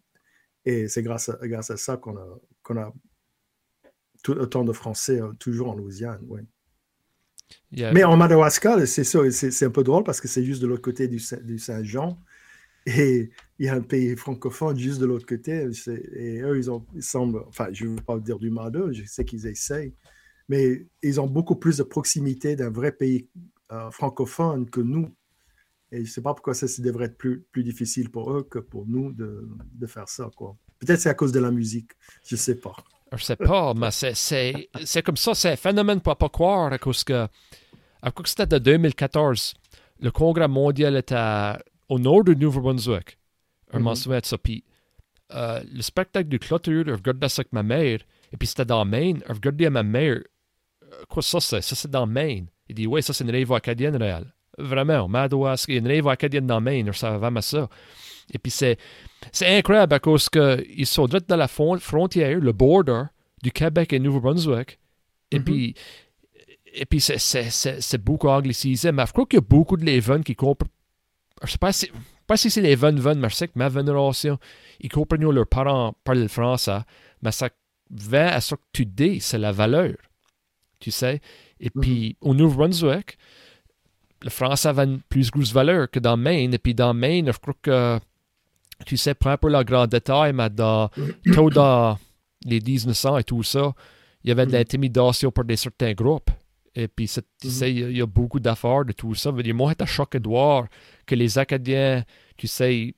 [0.66, 2.94] Et c'est grâce à, grâce à ça qu'on a, qu'on a
[4.24, 6.22] tout, autant de Français euh, toujours en Louisiane.
[6.28, 6.42] Oui.
[7.72, 11.08] Mais en Madawaska, c'est c'est un peu drôle parce que c'est juste de l'autre côté
[11.08, 12.20] du, du Saint-Jean.
[12.86, 15.68] Et il y a un pays francophone juste de l'autre côté.
[16.16, 18.92] Et eux, ils, ont, ils semblent, enfin, je ne veux pas dire du mal d'eux,
[18.92, 19.94] je sais qu'ils essayent,
[20.48, 23.30] mais ils ont beaucoup plus de proximité d'un vrai pays
[23.72, 25.14] euh, francophone que nous.
[25.92, 28.44] Et je ne sais pas pourquoi ça, ça devrait être plus, plus difficile pour eux
[28.44, 30.30] que pour nous de, de faire ça.
[30.80, 31.92] Peut-être c'est à cause de la musique,
[32.26, 32.76] je ne sais pas.
[33.18, 37.04] Je sais pas, mais c'est comme ça, c'est un phénomène pour pas croire, à cause
[37.04, 37.28] que,
[38.02, 39.56] à cause que c'était de 2014,
[40.00, 41.16] le congrès mondial était
[41.90, 43.18] au nord du Nouveau-Brunswick.
[43.72, 44.24] Un mm -hmm.
[44.24, 44.38] ça.
[44.38, 44.64] Puis
[45.34, 48.00] euh, le spectacle du clôture, je regardais ça avec ma mère,
[48.32, 49.22] et puis c'était dans Maine.
[49.28, 50.20] Je regardais à ma mère,
[51.08, 52.48] quoi ça c'est Ça c'est dans Maine.
[52.68, 54.32] Il dit, oui, ça c'est une rêve acadienne réelle.
[54.60, 57.70] Vraiment, Madouas, il y a une rêve acadienne dans Maine, je savais vraiment ça.
[58.32, 58.78] Et puis c'est,
[59.32, 63.04] c'est incroyable à cause qu'ils sont direct dans la frontière, le border
[63.42, 64.80] du Québec et Nouveau-Brunswick.
[65.32, 65.44] Et mm-hmm.
[65.44, 65.76] puis,
[66.74, 68.92] et puis c'est, c'est, c'est, beaucoup anglicisé.
[68.92, 70.70] Mais je crois qu'il y a beaucoup de Leven qui comprennent.
[71.44, 71.90] Je sais pas si,
[72.28, 74.38] pas si c'est les Ven Ven, mais je sais que ma génération,
[74.80, 76.80] ils comprennent leurs parents parler le français.
[77.22, 77.50] Mais ça
[77.90, 79.96] va à ce que tu dis, c'est la valeur.
[80.80, 81.22] Tu sais?
[81.60, 81.82] Et mm-hmm.
[81.82, 83.18] puis, au Nouveau-Brunswick,
[84.22, 86.54] le français avait une plus grosse valeur que dans Maine.
[86.54, 88.00] Et puis dans Maine, je crois que
[88.86, 90.90] tu sais, prends un peu le grand détail, mais dans,
[91.26, 91.98] dans
[92.46, 93.74] les 1900 et tout ça,
[94.24, 94.56] il y avait de mm.
[94.56, 96.30] l'intimidation par des certains groupes.
[96.76, 97.50] Et puis, tu mm-hmm.
[97.50, 99.32] sais, il y, a beaucoup d'affaires de tout ça.
[99.32, 100.68] dire, moi, j'étais choqué de voir
[101.06, 102.04] que les Acadiens,
[102.38, 102.94] tu sais,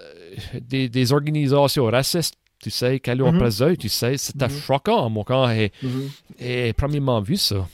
[0.00, 4.60] euh, des, des organisations racistes, tu sais, qu'elles ont mm tu sais, c'était mm-hmm.
[4.60, 6.72] choquant, moi, quand j'ai mm-hmm.
[6.74, 7.68] premièrement vu ça.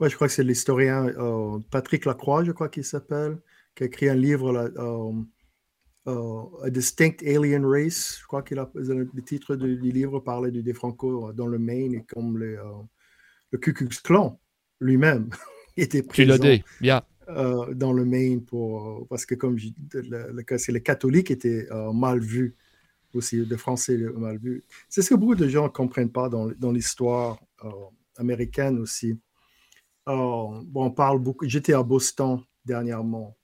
[0.00, 3.38] Oui, je crois que c'est l'historien euh, Patrick Lacroix, je crois qu'il s'appelle,
[3.74, 5.12] qui a écrit un livre là, euh,
[6.08, 8.16] euh, a Distinct Alien Race.
[8.18, 12.38] Je crois que le titre du, livre parlait des Franco dans le Maine et comme
[12.38, 12.58] le,
[13.50, 14.40] le Ku Klux Klan
[14.80, 15.28] lui-même
[15.76, 16.38] était présent
[17.74, 22.20] dans le Maine pour, parce que comme je, le, le, c'est les catholiques étaient mal
[22.20, 22.56] vus
[23.12, 24.64] aussi, les Français mal vus.
[24.88, 27.38] C'est ce que beaucoup de gens ne comprennent pas dans, dans l'histoire
[28.16, 29.18] américaine aussi.
[30.06, 31.48] Bon, on parle beaucoup.
[31.48, 33.36] J'étais à Boston dernièrement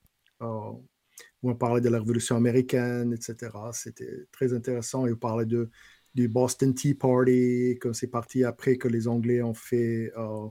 [1.41, 3.51] où on parlait de la Révolution américaine, etc.
[3.71, 5.05] C'était très intéressant.
[5.05, 5.69] Et on parlait de,
[6.15, 10.47] du Boston Tea Party, comme c'est parti après que les Anglais ont fait euh,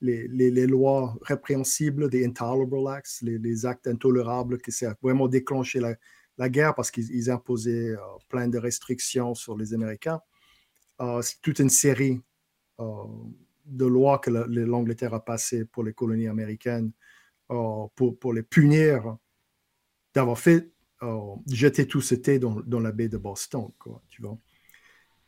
[0.00, 5.96] les, les, lois répréhensibles, des Intolerable Acts, les, actes intolérables qui ont vraiment déclenché la,
[6.36, 7.98] la guerre parce qu'ils imposaient euh,
[8.28, 10.20] plein de restrictions sur les Américains.
[11.00, 12.20] Euh, c'est toute une série
[13.68, 16.92] de lois que l'Angleterre a passées pour les colonies américaines
[17.48, 19.16] pour, pour les punir
[20.14, 20.70] d'avoir fait
[21.02, 24.36] euh, jeter tout ce thé dans, la baie de Boston, quoi, tu vois.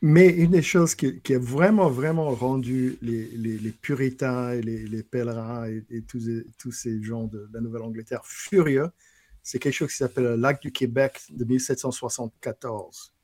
[0.03, 6.03] Mais une des choses qui, a vraiment, vraiment rendu les, puritains et les, pèlerins et,
[6.09, 8.89] tous, ces gens de, la Nouvelle-Angleterre furieux,
[9.43, 13.15] c'est quelque chose qui s'appelle le lac du Québec de 1774.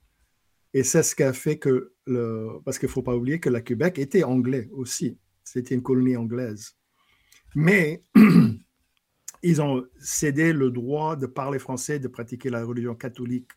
[0.77, 1.95] Et c'est ce qui a fait que,
[2.66, 5.18] parce qu'il ne faut pas oublier que le Québec était anglais aussi.
[5.43, 6.77] C'était une colonie anglaise.
[7.55, 8.03] Mais
[9.43, 13.53] ils ont cédé le droit de parler français, de pratiquer la religion catholique.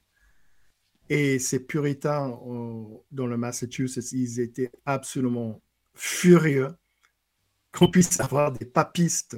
[1.09, 2.30] Et ces puritains
[3.11, 5.61] dans le Massachusetts, ils étaient absolument
[5.95, 6.74] furieux
[7.74, 9.38] qu'on puisse avoir des papistes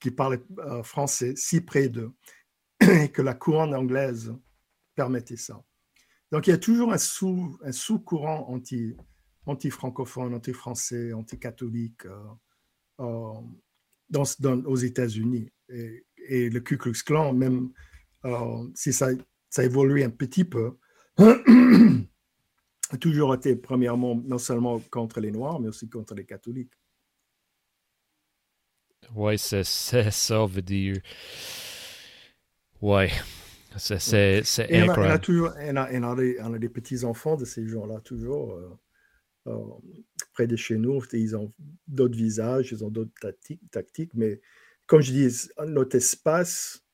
[0.00, 2.10] qui parlaient euh, français si près d'eux
[2.80, 4.34] et que la couronne anglaise
[4.96, 5.62] permettait ça.
[6.30, 8.96] Donc il y a toujours un, sous, un sous-courant anti,
[9.46, 12.24] anti-francophone, anti-français, anti-catholique euh,
[13.00, 13.34] euh,
[14.08, 14.24] dans,
[14.64, 17.72] aux États-Unis et, le Ku Klux Klan, même
[18.24, 19.08] euh, si ça,
[19.48, 20.76] ça a évolué un petit peu,
[21.16, 26.72] a toujours été premièrement non seulement contre les Noirs, mais aussi contre les catholiques.
[29.14, 30.96] Oui, c'est ça, veut dire.
[32.80, 33.06] Oui,
[33.76, 34.42] c'est
[34.72, 34.98] incroyable.
[34.98, 38.00] On a, toujours, on a, on a, des, on a des petits-enfants de ces gens-là,
[38.00, 38.54] toujours.
[38.54, 38.68] Euh,
[39.46, 39.56] euh,
[40.34, 41.52] près de chez nous, ils ont
[41.88, 43.12] d'autres visages, ils ont d'autres
[43.70, 44.40] tactiques, mais
[44.86, 46.84] comme je dis, notre espace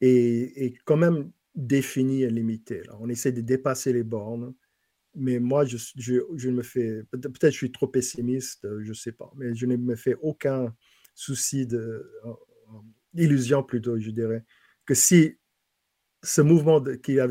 [0.00, 2.82] est, quand même défini et limité.
[3.00, 4.54] On essaie de dépasser les bornes,
[5.14, 9.32] mais moi, je, je, me fais, peut-être je suis trop pessimiste, je ne sais pas,
[9.36, 10.74] mais je ne me fais aucun
[11.14, 12.32] souci de, euh,
[13.14, 14.44] illusion plutôt, je dirais,
[14.84, 15.38] que si
[16.22, 17.28] ce mouvement qui a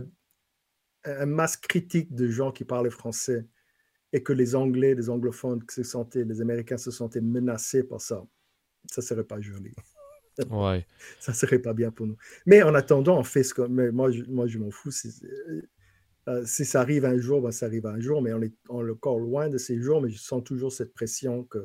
[1.06, 3.46] un masse critique de gens qui parlaient français
[4.14, 8.26] et que les Anglais, les anglophones se sentaient, les Américains se sentaient menacés par ça,
[8.90, 9.74] ça serait pas joli.
[10.52, 10.86] Ouais.
[11.20, 12.16] ça serait pas bien pour nous.
[12.46, 13.64] Mais en attendant, on fait ce que.
[13.64, 14.92] Mais moi, je, moi, je m'en fous.
[14.92, 15.12] Si,
[16.28, 19.18] euh, si, ça arrive un jour, ben, ça arrive un jour, mais on est, encore
[19.18, 21.58] loin de ces jours, mais je sens toujours cette pression que.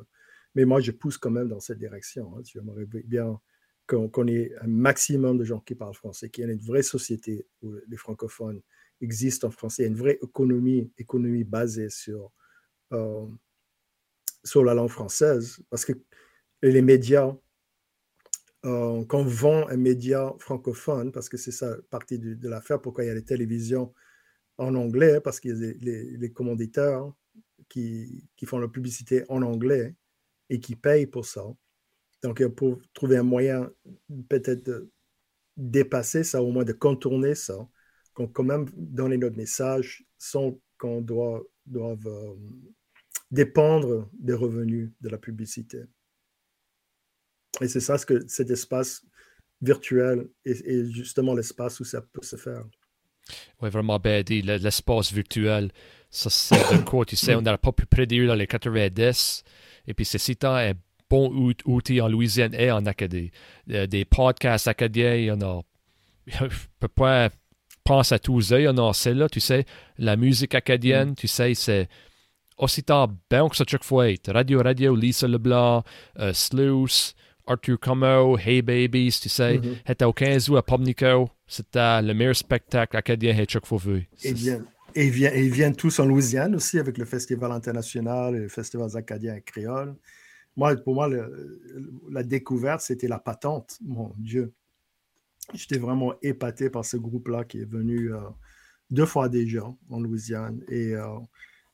[0.54, 2.34] Mais moi, je pousse quand même dans cette direction.
[2.34, 2.42] Hein.
[2.44, 3.38] J'aimerais bien
[3.92, 7.46] qu'on ait un maximum de gens qui parlent français, qu'il y ait une vraie société
[7.62, 8.60] où les francophones
[9.00, 12.32] existent en français, une vraie économie, économie basée sur,
[12.92, 13.26] euh,
[14.44, 15.60] sur la langue française.
[15.70, 15.92] Parce que
[16.62, 17.34] les médias,
[18.64, 23.04] euh, quand on vend un média francophone, parce que c'est ça partie de, l'affaire, pourquoi
[23.04, 23.92] il y a les télévisions
[24.58, 27.12] en anglais, parce qu'il y a les, les, commanditaires
[27.68, 29.96] qui, qui, font la publicité en anglais
[30.48, 31.42] et qui payent pour ça.
[32.22, 33.70] Donc, pour trouver un moyen
[34.28, 34.90] peut-être de
[35.56, 37.68] dépasser ça, au moins de contourner ça,
[38.14, 42.34] qu'on quand même donner notre message sans qu'on doit, doive euh,
[43.30, 45.82] dépendre des revenus de la publicité.
[47.60, 49.04] Et c'est ça ce que cet espace
[49.60, 52.64] virtuel est, justement l'espace où ça peut se faire.
[53.60, 54.42] Oui, vraiment bien dit.
[54.42, 55.70] L'espace virtuel,
[56.10, 59.44] ça c'est de quoi, tu sais, on n'a pas pu prédire dans les 90.
[59.86, 60.72] Et puis, c'est un
[61.12, 63.30] bon outil en Louisiane et en Acadie.
[63.70, 65.60] Euh, des podcasts acadiens, il y en a.
[66.26, 66.46] Je
[66.80, 67.28] peux pas
[67.84, 69.66] penser à tous eux, il y en a là tu sais.
[69.98, 71.14] La musique acadienne, mm.
[71.16, 71.88] tu sais, c'est
[72.56, 72.82] aussi
[73.30, 74.06] bien que ça chaque fois.
[74.28, 75.82] Radio Radio, Lisa Leblanc,
[76.18, 77.14] uh, Sluice,
[77.46, 81.28] Arthur Como, Hey Babies, tu sais, c'était au 15 août à Pomnico.
[81.46, 84.08] C'était le meilleur spectacle acadien que chaque fois vu.
[84.22, 84.64] Et bien.
[84.94, 88.48] Et ils, viennent, ils viennent tous en Louisiane aussi avec le Festival international et le
[88.48, 89.94] Festival acadien et créole.
[90.56, 91.08] Moi, pour moi,
[92.10, 93.78] la découverte, c'était la patente.
[93.82, 94.52] Mon Dieu.
[95.54, 98.20] J'étais vraiment épaté par ce groupe-là qui est venu euh,
[98.90, 100.62] deux fois déjà en Louisiane.
[100.68, 101.18] Et euh,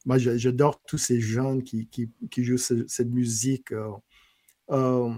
[0.06, 1.88] moi, j'adore tous ces jeunes qui,
[2.36, 3.72] jouent cette musique.
[4.70, 5.10] Euh,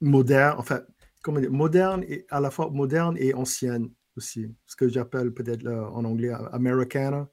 [0.00, 0.82] moderne, enfin,
[1.22, 5.66] comment dire, moderne et à la fois moderne et ancienne aussi, ce que j'appelle peut-être
[5.66, 7.28] en anglais Americana.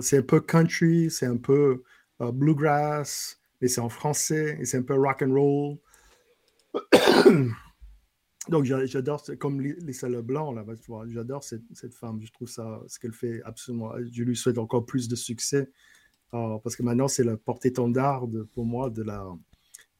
[0.00, 1.82] C'est un peu country, c'est un peu
[2.20, 5.76] euh, bluegrass, mais c'est en français et c'est un peu rock and roll.
[8.48, 10.64] Donc j'adore, comme Lisa Leblanc, là,
[11.06, 12.20] j'adore cette, femme.
[12.22, 13.92] Je trouve ça, ce qu'elle fait absolument.
[14.12, 15.70] Je lui souhaite encore plus de succès
[16.62, 19.24] parce que maintenant c'est le porte-étendard pour moi de la,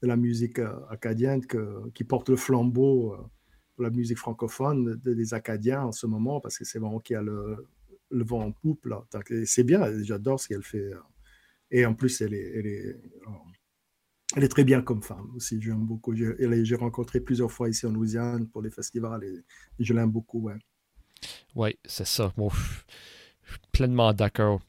[0.01, 1.41] de la musique euh, acadienne
[1.93, 3.17] qui porte le flambeau euh,
[3.75, 7.21] pour la musique francophone des Acadiens en ce moment, parce que c'est vraiment qui a
[7.21, 7.67] le,
[8.09, 8.85] le, vent en poupe.
[8.85, 9.05] Là.
[9.45, 10.91] C'est bien, j'adore ce qu'elle fait.
[11.71, 12.95] Et en plus, elle est, elle est,
[14.35, 15.61] elle est très bien comme femme aussi.
[15.61, 16.13] J'aime beaucoup.
[16.15, 19.43] J'ai rencontré plusieurs fois ici en Louisiane pour les festivals et,
[19.79, 20.41] je l'aime beaucoup.
[20.41, 20.55] Ouais.
[21.55, 22.33] Oui, c'est ça.
[22.37, 22.49] Moi,
[23.43, 24.61] je suis pleinement d'accord.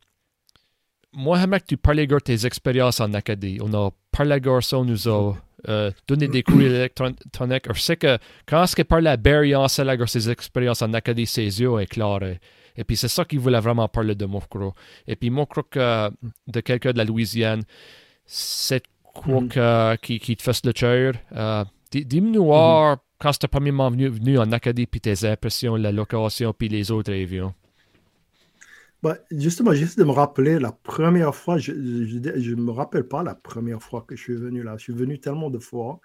[1.12, 3.58] Moi, que tu parles de tes expériences en Acadie.
[3.62, 5.34] On a parlé de ça, on nous a
[5.68, 7.72] euh, donné des cours électroniques.
[7.72, 11.60] Je sais que quand qu'il parle à Barry Ansel de ses expériences en Acadie, ses
[11.60, 12.38] yeux éclairés.
[12.76, 14.42] Et puis c'est ça qu'il voulait vraiment parler de moi,
[15.06, 16.10] Et puis crois que
[16.46, 17.62] de quelqu'un de la Louisiane,
[18.24, 19.98] c'est quoi mm-hmm.
[19.98, 21.14] qui, qui, te fait le cœur.
[21.32, 22.98] Euh, Dis-moi mm-hmm.
[23.18, 26.90] quand tu es premièrement venu, venu en Acadie, puis tes impressions, la location, puis les
[26.90, 27.54] autres avions.
[29.02, 33.34] Bah, justement, j'essaie de me rappeler la première fois, je ne me rappelle pas la
[33.34, 34.76] première fois que je suis venu là.
[34.78, 36.00] Je suis venu tellement de fois,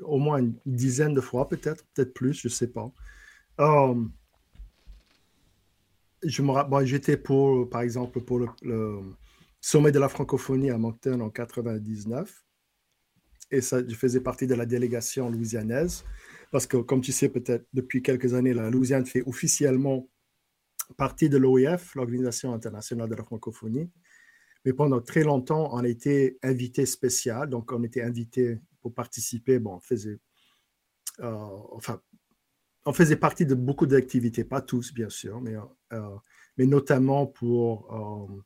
[0.00, 2.90] au moins une dizaine de fois peut-être, peut-être plus, je ne sais pas.
[3.58, 4.12] Um,
[6.24, 9.00] je me j'étais pour, par exemple, pour le,
[9.60, 12.44] sommet de la francophonie à Moncton en 99.
[13.50, 16.04] Et ça, je faisais partie de la délégation louisianaise.
[16.50, 20.08] Parce que, comme tu sais, peut-être depuis quelques années, la Louisiane fait officiellement
[20.96, 23.90] partie de l'OIF, l'Organisation internationale de la francophonie.
[24.64, 27.48] Mais pendant très longtemps, on été invité spécial.
[27.48, 29.58] Donc, on était invité pour participer.
[29.58, 30.18] Bon, on faisait,
[31.20, 32.00] euh, enfin,
[32.86, 35.54] on faisait partie de beaucoup d'activités, pas tous, bien sûr, mais,
[35.92, 36.16] euh,
[36.58, 38.42] mais notamment pour euh,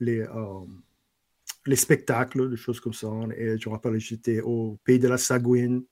[0.00, 0.26] les,
[1.66, 3.08] les spectacles, des choses comme ça.
[3.36, 5.84] Et je me rappelle, j'étais au pays de la Sagouine,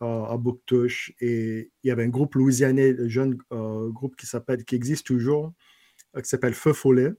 [0.00, 4.26] à Bouctouche et il y avait un groupe louisianais, un jeune euh, groupe qui
[4.66, 5.52] qui existe toujours,
[6.16, 7.12] euh, qui s'appelle Feu Follet,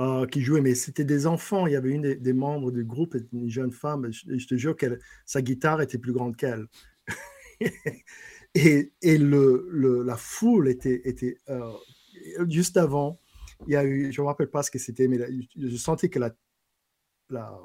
[0.00, 1.66] euh, qui jouait, mais c'était des enfants.
[1.66, 4.98] Il y avait une des, membres du groupe, une jeune femme, je, te jure que
[5.24, 6.66] sa guitare était plus grande qu'elle.
[8.54, 11.38] et, et le, la foule était, était
[12.48, 13.20] juste avant.
[13.66, 15.18] Il y a eu, je ne me rappelle pas ce que c'était, mais
[15.56, 16.34] je sentais que la,
[17.30, 17.60] la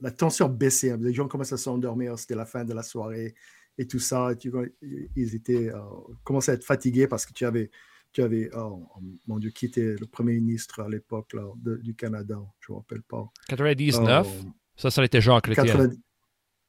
[0.00, 0.96] la tension baissait.
[0.98, 2.18] Les gens commençaient à s'endormir.
[2.18, 3.34] C'était la fin de la soirée.
[3.78, 4.34] et tout ça.
[4.34, 4.52] Tu,
[5.16, 5.80] ils étaient, euh,
[6.24, 7.70] commençaient à être fatigués parce que tu avais,
[8.12, 8.86] tu avais oh,
[9.26, 13.02] mon Dieu, qui était le premier ministre à l'époque du Canada, je ne me rappelle
[13.02, 13.30] pas.
[13.48, 14.28] 99,
[14.76, 15.90] ça, ça a été Jacques Chrétien.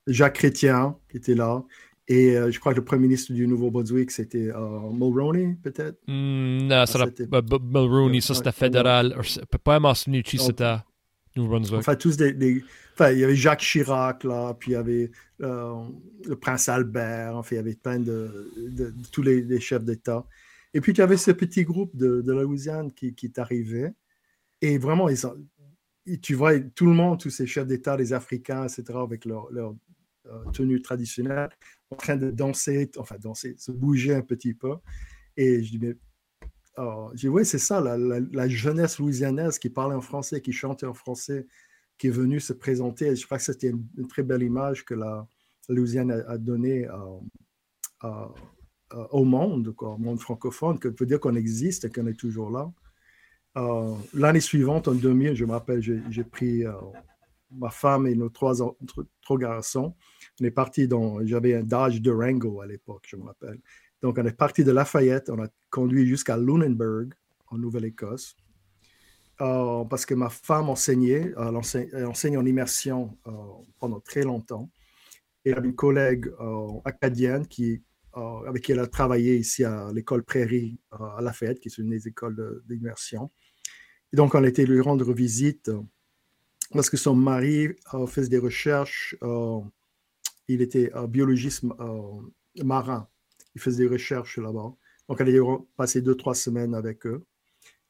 [0.07, 1.63] Jacques Chrétien qui était là.
[2.07, 5.97] Et euh, je crois que le premier ministre du Nouveau-Brunswick, c'était euh, Mulroney, peut-être?
[6.07, 9.15] Hmm, Non, ça c'était Mulroney, ça c'était fédéral.
[9.63, 10.75] Pas Massanucci, c'était
[11.35, 11.79] Nouveau-Brunswick.
[11.79, 15.83] Enfin, tous des, Enfin, il y avait Jacques Chirac, là, puis il y avait euh,
[16.25, 20.27] le prince Albert, enfin, il y avait plein de, de, tous les, chefs d'État.
[20.75, 23.93] Et puis, tu avais ce petit groupe de, de la Louisiane qui, qui t'arrivait.
[24.61, 25.17] Et vraiment, ils
[26.21, 29.73] tu vois tout le monde, tous ces chefs d'État, les Africains, etc., avec leur, leur
[30.53, 31.49] tenue traditionnelle,
[31.93, 34.75] en train de danser, enfin danser, se bouger un petit peu.
[35.37, 35.95] Et je dis, mais
[36.77, 40.85] oh, je dis, oui, c'est ça, la, jeunesse louisianaise qui parlait en français, qui chantait
[40.85, 41.47] en français,
[41.97, 43.15] qui est venue se présenter.
[43.15, 45.27] Je crois que c'était une, très belle image que la,
[45.69, 46.87] Louisiane a, donnée
[49.11, 52.49] au monde, quoi, au monde francophone, que veut dire qu'on existe et qu'on est toujours
[52.51, 52.71] là.
[53.55, 56.73] Euh, l'année suivante, en 2000, je me rappelle, j'ai pris euh,
[57.57, 58.55] ma femme et nos trois,
[59.37, 59.95] garçons.
[60.41, 63.59] On est parti dans, j'avais un Dodge Durango à l'époque, je me rappelle.
[64.01, 67.13] Donc, on est parti de Lafayette, on a conduit jusqu'à Lunenburg,
[67.47, 68.35] en Nouvelle-Écosse,
[69.41, 73.31] euh, parce que ma femme enseignait, elle enseigne, en immersion euh,
[73.79, 74.69] pendant très longtemps.
[75.45, 77.45] Et elle avait une collègue euh, acadienne
[78.13, 82.07] avec qui elle a travaillé ici à l'école Prairie à Lafayette, qui est une des
[82.07, 83.31] écoles d'immersion.
[84.11, 85.71] Et donc, on été lui rendre visite
[86.73, 89.15] parce que son mari a fait des recherches.
[89.23, 89.59] Euh,
[90.47, 92.01] il était biologiste euh,
[92.63, 93.07] marin.
[93.55, 94.73] Il faisait des recherches là-bas.
[95.07, 97.23] Donc, elle a passé deux, trois semaines avec eux.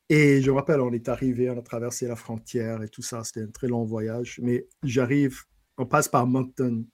[0.10, 3.24] Et je me rappelle, on est arrivé, on a traversé la frontière et tout ça.
[3.24, 4.40] C'était un très long voyage.
[4.44, 5.44] Mais j'arrive,
[5.78, 6.86] on passe par Moncton.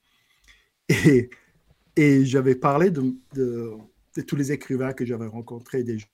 [0.88, 1.30] Et,
[2.26, 3.14] j'avais parlé de,
[4.26, 6.06] tous les écrivains que j'avais rencontrés déjà,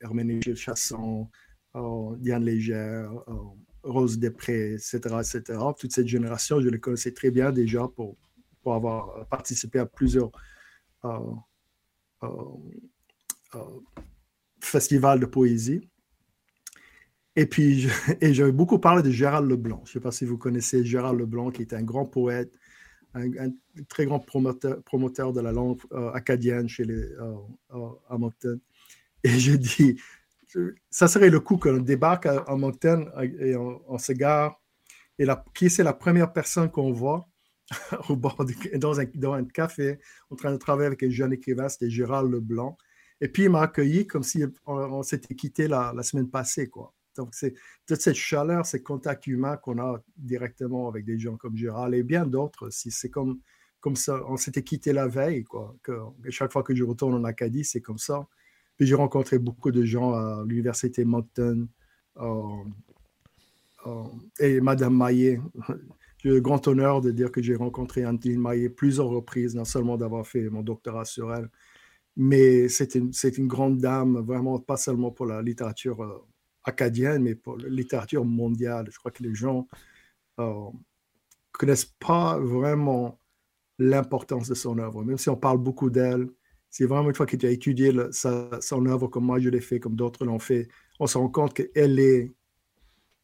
[0.00, 1.28] Herménégilde Chasson,
[1.74, 3.10] euh, Diane Légère,
[3.82, 5.58] Rose Després, etc., etc.
[5.78, 8.16] Toute cette génération, je les connaissais très bien déjà pour,
[8.62, 10.30] pour avoir participé à plusieurs
[11.04, 11.18] euh,
[12.22, 12.28] euh,
[13.56, 13.80] euh,
[14.60, 15.88] festivals de poésie.
[17.34, 17.88] Et puis,
[18.20, 19.82] et j'avais beaucoup parlé de Gérald Leblanc.
[19.84, 22.52] Je ne sais pas si vous connaissez Gérald Leblanc, qui est un grand poète,
[23.14, 23.50] un,
[23.88, 25.80] très grand promoteur, promoteur de la langue
[26.14, 27.08] acadienne chez les,
[28.10, 28.58] Moncton.
[29.24, 30.00] Et j'ai dit,
[30.90, 33.08] ça serait le coup qu'on débarque en montagne
[33.40, 34.60] et on, se gare.
[35.18, 37.28] Et la, qui c'est la première personne qu'on voit
[38.08, 38.36] au bord
[38.76, 39.98] dans, un, dans, un, café
[40.30, 42.76] en train de travailler avec un jeune écrivain, c'était Gérald Leblanc.
[43.20, 46.68] Et puis il m'a accueilli comme si on, s'était quitté la, semaine passée.
[46.68, 46.92] Quoi.
[47.16, 47.54] Donc c'est
[47.86, 52.02] toute cette chaleur, ces contacts humains qu'on a directement avec des gens comme Gérald et
[52.02, 52.90] bien d'autres aussi.
[52.90, 53.40] C'est comme,
[53.80, 55.44] comme ça, on s'était quitté la veille.
[55.44, 55.76] Quoi.
[55.82, 55.92] Que,
[56.30, 58.26] chaque fois que je retourne en Acadie, c'est comme ça
[58.78, 61.68] j'ai rencontré beaucoup de gens à l'université Moncton
[62.18, 62.42] euh,
[63.86, 64.04] euh,
[64.40, 65.40] et Madame Maillet.
[66.18, 69.96] J'ai le grand honneur de dire que j'ai rencontré Anne-Tine Maillet plusieurs reprises, non seulement
[69.96, 71.48] d'avoir fait mon doctorat sur elle,
[72.16, 76.24] mais c'est une, une, grande dame, vraiment pas seulement pour la littérature euh,
[76.64, 78.86] acadienne, mais pour la littérature mondiale.
[78.90, 79.66] Je crois que les gens
[80.38, 80.70] ne
[81.50, 83.18] connaissent pas vraiment
[83.78, 86.28] l'importance de son œuvre, même si on parle beaucoup d'elle
[86.72, 89.78] c'est vraiment une fois que tu as étudié son œuvre comme moi je l'ai fait,
[89.78, 90.68] comme d'autres l'ont fait,
[90.98, 92.32] on se rend compte qu'elle est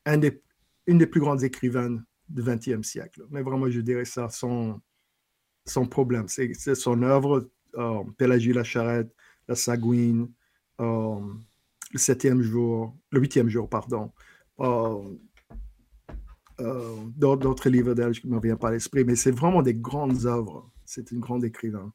[0.07, 3.24] une des plus grandes écrivaines du XXe siècle.
[3.30, 4.82] Mais vraiment, je dirais ça, son,
[5.64, 6.28] son problème.
[6.28, 9.11] C'est son œuvre, euh, Pélagie la charrette,
[9.49, 10.30] La Sagouine,
[10.82, 11.18] euh,
[11.92, 14.12] Le septième jour, le huitième jour, pardon.
[14.61, 15.16] Euh,
[16.61, 19.74] euh, d'autres livres d'elle qui ne me viennent pas à l'esprit, mais c'est vraiment des
[19.74, 20.70] grandes œuvres.
[20.84, 21.94] C'est une grande écrivain.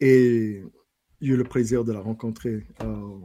[0.00, 0.62] Et
[1.20, 3.18] j'ai eu le plaisir de la rencontrer euh,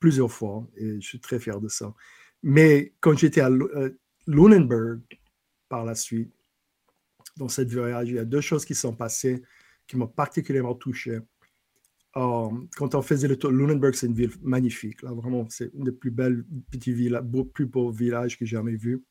[0.00, 1.94] plusieurs fois et je suis très fier de ça.
[2.42, 5.00] Mais quand j'étais à euh, Lunenburg
[5.68, 6.32] par la suite,
[7.36, 9.42] dans cette voyage, il y a deux choses qui sont passées
[9.86, 11.18] qui m'ont particulièrement touché.
[12.16, 15.02] Euh, quand on faisait le tour, Lunenburg, c'est une ville magnifique.
[15.02, 17.20] Là, vraiment, c'est une des plus belles petites villes,
[17.54, 19.04] plus beaux villages que j'ai jamais vu.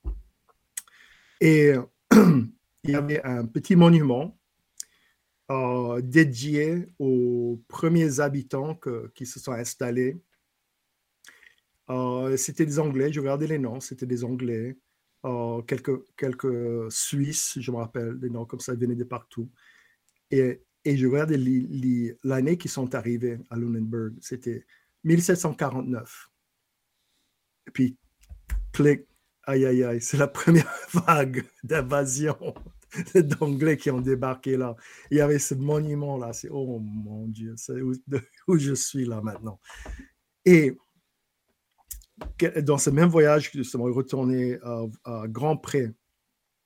[1.41, 1.73] Et
[2.11, 4.36] il y avait un petit monument
[5.49, 8.79] euh, dédié aux premiers habitants
[9.15, 10.17] qui se sont installés.
[11.89, 14.77] Euh, c'était des Anglais, je regardais les noms, c'était des Anglais,
[15.25, 19.49] euh, quelques, quelques Suisses, je me rappelle, des noms comme ça venaient de partout.
[20.31, 21.39] Et, et je regardais
[22.25, 24.65] l'année qui sont arrivés à Lunenburg, c'était
[25.05, 26.29] 1749.
[27.67, 27.97] Et puis,
[28.73, 29.07] clic,
[29.43, 32.37] aïe aïe aïe, c'est la première vague d'invasion
[33.15, 34.75] d'Anglais qui ont débarqué là.
[35.11, 36.33] Il y avait ce monument là.
[36.33, 39.59] C'est oh mon Dieu, c'est où, je suis là maintenant.
[40.45, 40.77] Et
[42.63, 45.91] dans ce même voyage, suis retourné à, à Grand Pré.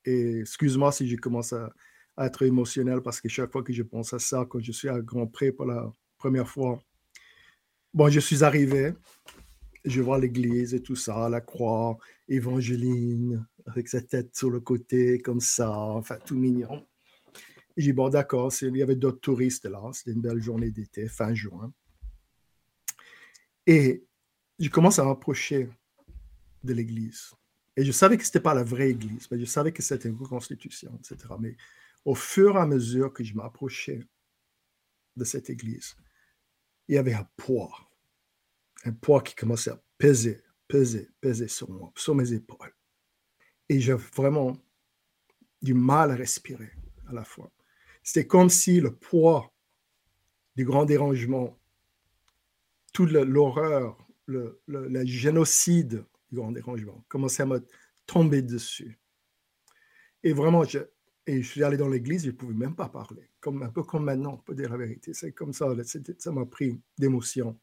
[0.06, 1.74] Et excuse-moi si je commence à,
[2.18, 5.00] être émotionnel parce que chaque fois que je pense à ça, quand je suis à
[5.00, 6.80] Grand Pré pour la première fois,
[7.94, 8.94] bon, je suis arrivé,
[9.86, 15.20] je vois l'église et tout ça, la croix, Évangéline, avec sa tête sur le côté,
[15.20, 16.88] comme ça, enfin, tout mignon.
[17.78, 21.08] J'ai dit, bon, d'accord, il y avait d'autres touristes là, c'était une belle journée d'été,
[21.08, 21.74] fin juin.
[23.66, 24.06] Et
[24.60, 25.70] je commence à m'approcher
[26.64, 27.32] de l'église.
[27.78, 30.10] Et je savais que ce n'était pas la vraie église, mais je savais que c'était
[30.10, 31.34] une reconstitution, etc.
[31.40, 31.56] Mais
[32.06, 34.06] au fur et à mesure que je m'approchais
[35.16, 35.96] de cette église,
[36.88, 37.72] il y avait un poids,
[38.86, 42.74] un poids qui commençait à peser, peser, peser sur moi, sur mes épaules.
[43.70, 44.58] Et j'ai vraiment
[45.62, 46.72] du mal à respirer
[47.08, 47.52] à la fois.
[48.04, 49.54] C'était comme si le poids
[50.56, 51.58] du grand dérangement,
[52.94, 54.60] toute l'horreur, le,
[55.06, 57.66] génocide du grand dérangement commençait à me
[58.06, 59.00] tomber dessus.
[60.24, 60.80] Et vraiment, je,
[61.26, 63.84] et je suis allé dans l'église, je ne pouvais même pas parler, comme, un peu
[63.84, 65.14] comme maintenant, pour dire la vérité.
[65.14, 65.74] C'est comme ça,
[66.18, 67.58] ça m'a pris d'émotion.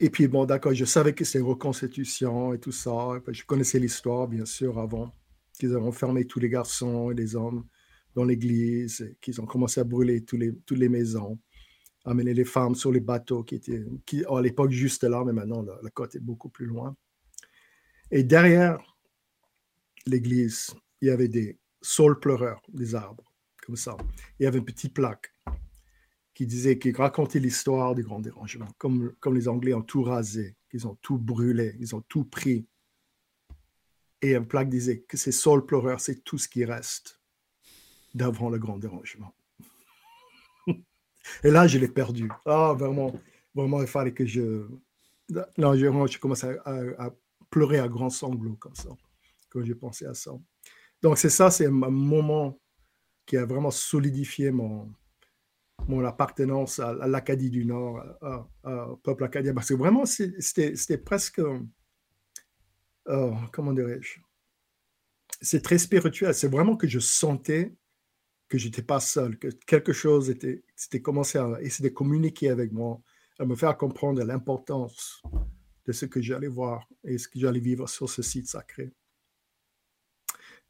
[0.00, 3.20] Et puis, bon, d'accord, je savais que c'était reconstitution et tout ça.
[3.28, 5.12] Je connaissais l'histoire, bien sûr, avant
[5.58, 7.64] qu'ils ont fermé tous les garçons et les hommes
[8.14, 11.38] dans l'église, qu'ils ont commencé à brûler les, toutes les maisons,
[12.04, 15.62] amener les femmes sur les bateaux qui étaient, qui, à l'époque, juste là, mais maintenant,
[15.62, 16.96] la côte est beaucoup plus loin.
[18.10, 18.78] Et derrière
[20.06, 23.30] l'église, il y avait des, Saul pleureur des arbres,
[23.64, 23.96] comme ça.
[24.38, 25.33] Il y avait une petite plaque
[26.34, 30.56] qui disait, qui racontait l'histoire du grand dérangement, comme, comme les Anglais ont tout rasé,
[30.68, 32.66] qu'ils ont tout brûlé, ils ont tout pris.
[34.20, 37.20] Et une plaque disait que c'est Saul pleureur, c'est tout ce qui reste
[38.14, 39.32] d'avant le grand dérangement.
[41.44, 42.28] Et là, je l'ai perdu.
[42.44, 43.14] Ah, vraiment,
[43.54, 44.66] vraiment, il fallait que je.
[45.56, 47.10] Non, je, je commence à, à,
[47.48, 48.90] pleurer à grands sanglots comme ça,
[49.48, 50.32] quand j'ai pensé à ça.
[51.00, 52.58] Donc, c'est ça, c'est un moment
[53.24, 54.92] qui a vraiment solidifié mon,
[55.88, 58.02] mon appartenance à, l'Acadie du Nord,
[58.64, 59.54] au peuple acadien.
[59.54, 61.40] Parce que vraiment, c'était presque,
[63.06, 64.20] oh, comment dirais-je,
[65.40, 66.34] c'est très spirituel.
[66.34, 67.74] C'est vraiment que je sentais
[68.48, 72.50] que je n'étais pas seul, que quelque chose était, c'était commencé à essayer de communiquer
[72.50, 73.00] avec moi,
[73.38, 75.22] à me faire comprendre l'importance
[75.86, 78.92] de ce que j'allais voir et ce que j'allais vivre sur ce site sacré.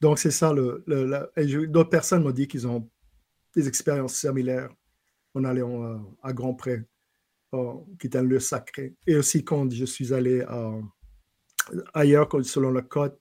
[0.00, 0.52] Donc, c'est ça.
[0.52, 0.84] Le,
[1.66, 2.88] D'autres personnes m'ont dit qu'ils ont
[3.54, 4.70] des expériences similaires
[5.34, 6.84] en allant euh, à Grand Pré,
[7.54, 8.94] euh, qui est un lieu sacré.
[9.06, 10.80] Et aussi quand je suis allé euh,
[11.92, 13.20] ailleurs, selon la côte,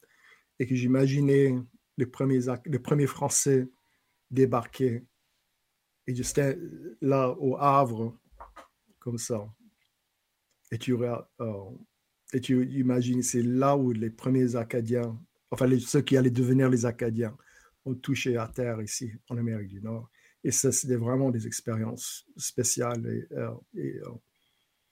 [0.59, 1.55] et que j'imaginais
[1.97, 3.68] les premiers, les premiers Français
[4.30, 5.05] débarquer.
[6.07, 6.57] Et j'étais
[7.01, 8.18] là au Havre,
[8.99, 9.47] comme ça.
[10.72, 10.95] Et tu,
[12.34, 15.18] et tu imagines, c'est là où les premiers Acadiens
[15.53, 17.38] enfin ceux qui allaient devenir les Acadiens,
[17.86, 20.09] ont touché à terre ici en Amérique du Nord.
[20.43, 24.09] Et ça, c'était vraiment des expériences spéciales et, euh, euh,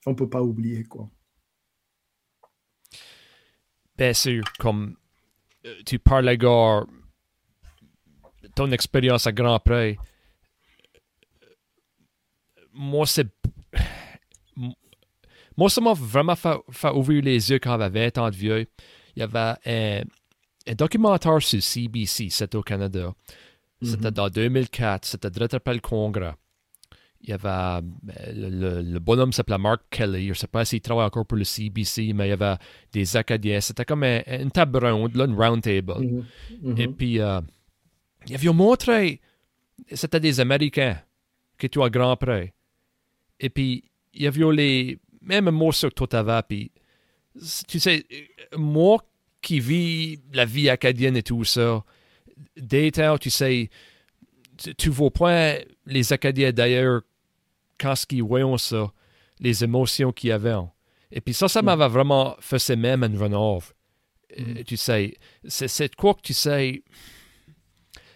[0.06, 0.84] on ne peut pas oublier.
[0.84, 1.10] quoi.
[3.96, 4.96] Bien sûr, comme
[5.66, 6.86] euh, tu parles à Gore,
[8.54, 9.96] ton expérience à Grand Prix,
[12.72, 13.28] moi, c'est.
[15.54, 18.66] Moi, ça m'a vraiment fait, ouvrir les yeux quand j'avais 20 ans de vieux.
[19.14, 20.02] Il y avait un
[20.66, 23.14] un documentaire sur CBC, c'était au Canada.
[23.82, 24.10] C'était mm-hmm.
[24.12, 26.34] dans 2004, c'était direct après le congrès.
[27.20, 27.86] Il y avait
[28.34, 30.24] le, le, bonhomme s'appelait Mark Kelly.
[30.24, 32.56] Je ne sais pas s'il travaille encore pour le CBC, mais il y avait
[32.92, 33.60] des Acadiens.
[33.60, 35.92] C'était comme une table ronde, là, une round table.
[35.92, 36.24] Mm-hmm.
[36.64, 36.80] Mm-hmm.
[36.80, 37.40] Et puis, euh,
[38.26, 39.20] il avait montré,
[39.92, 40.98] c'était des Américains
[41.58, 42.50] qui étaient à Grand Prix.
[43.38, 43.84] Et puis,
[44.14, 46.70] il y avait les mêmes mots sur que toi Puis,
[47.68, 48.04] tu sais,
[48.56, 48.98] moi
[49.40, 51.84] qui vit la vie acadienne et tout ça,
[52.92, 53.70] temps, tu sais,
[54.76, 55.56] tu, vois point
[55.86, 57.02] les Acadiens d'ailleurs
[57.78, 58.92] quand ils voient ça,
[59.40, 60.54] les émotions qu'il y avait.
[61.10, 61.66] Et puis ça, ça mm.
[61.66, 63.72] m'avait vraiment fait ce même en renove.
[64.38, 64.62] Mm.
[64.66, 65.14] Tu sais,
[65.46, 66.82] c'est quoi que tu sais,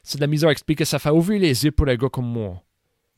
[0.03, 2.31] c'est de la misère à expliquer, ça fait ouvrir les yeux pour un gars comme
[2.31, 2.63] moi.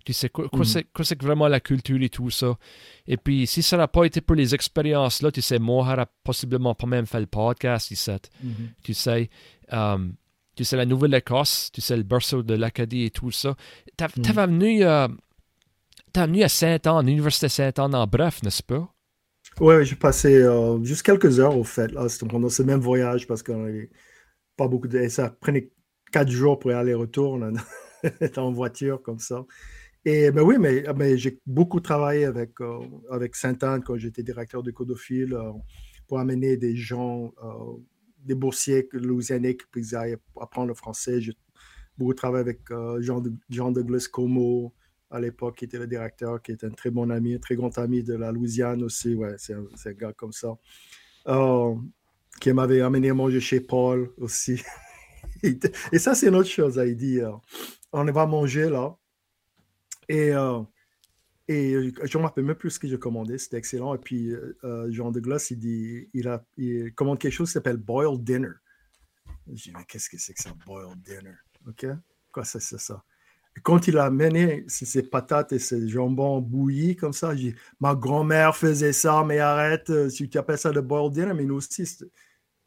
[0.05, 0.65] Tu sais, quoi, mm.
[0.65, 2.57] c'est vraiment la culture et tout ça.
[3.07, 6.75] Et puis, si ça n'a pas été pour les expériences-là, tu sais, moi, j'aurais possiblement
[6.75, 7.93] pas même fait le podcast.
[7.93, 8.53] Mm-hmm.
[8.83, 9.29] Tu sais,
[9.71, 10.15] um,
[10.59, 13.55] tu sais, la Nouvelle-Écosse, tu sais, le berceau de l'Acadie et tout ça.
[13.97, 14.33] Tu mm.
[14.33, 15.07] venu, euh,
[16.17, 18.93] venu à Saint-Anne, l'Université Saint-Anne en bref, n'est-ce pas?
[19.61, 23.45] Oui, j'ai passé euh, juste quelques heures au fait, là, pendant ce même voyage parce
[23.45, 23.89] qu'on n'avait
[24.57, 25.07] pas beaucoup de.
[25.07, 25.71] Ça prenait
[26.11, 27.41] quatre jours pour aller-retour
[28.37, 29.45] en voiture comme ça.
[30.05, 32.51] Et ben oui, mais, mais j'ai beaucoup travaillé avec,
[33.13, 35.39] avec Sainte-Anne quand j'étais directeur de Codophile
[36.09, 37.33] pour amener des gens,
[38.29, 39.97] des boursiers louisianais qui puissent
[40.41, 41.21] apprendre le français.
[41.21, 41.33] J'ai
[41.97, 42.61] beaucoup travaillé avec
[43.01, 44.73] Jean, Jean Douglas Como,
[45.11, 47.77] à l'époque, qui était le directeur, qui était un très bon ami, un très grand
[47.79, 49.15] ami de la Louisiane aussi.
[49.15, 50.57] Ouais, c'est un, gars comme ça.
[51.27, 51.75] Euh,
[52.41, 54.63] qui m'avait amené à manger chez Paul aussi.
[55.43, 56.79] et ça, c'est une autre chose.
[56.79, 57.33] Dit euh,
[57.93, 58.97] on va manger là.
[60.09, 60.61] Et, euh,
[61.49, 63.39] et je ne me rappelle même plus ce que j'ai commandé.
[63.39, 63.95] C'était excellent.
[63.95, 64.33] Et puis,
[64.89, 68.53] Jean de Gloss, il dit il, il commande quelque chose qui s'appelle Boiled Dinner.
[69.47, 71.37] Je dis mais qu'est-ce que c'est que ça, Boiled Dinner?
[71.67, 71.87] OK?
[72.31, 73.03] Quoi, c'est ça
[73.63, 78.57] quand il a amené ses patates et ses jambons bouillis comme ça, j'ai ma grand-mère
[78.57, 81.85] faisait ça, mais arrête, euh, si tu appelles ça le boiled dinner, mais nous aussi,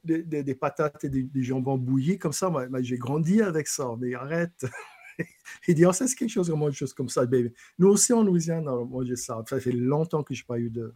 [0.04, 4.66] des, patates et des, jambons bouillis comme ça, j'ai grandi avec ça, mais arrête.
[5.68, 7.26] il dit, oh, c'est quelque chose, comme chose comme ça.
[7.80, 9.44] Nous aussi en Louisiane, on mange ça.
[9.48, 10.94] Ça fait longtemps que je n'ai pas eu de.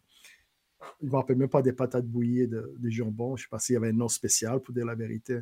[1.01, 3.35] Je ne me rappelle même pas des patates bouillies de, des jambons.
[3.35, 5.39] Je ne sais pas s'il y avait un nom spécial pour dire la vérité.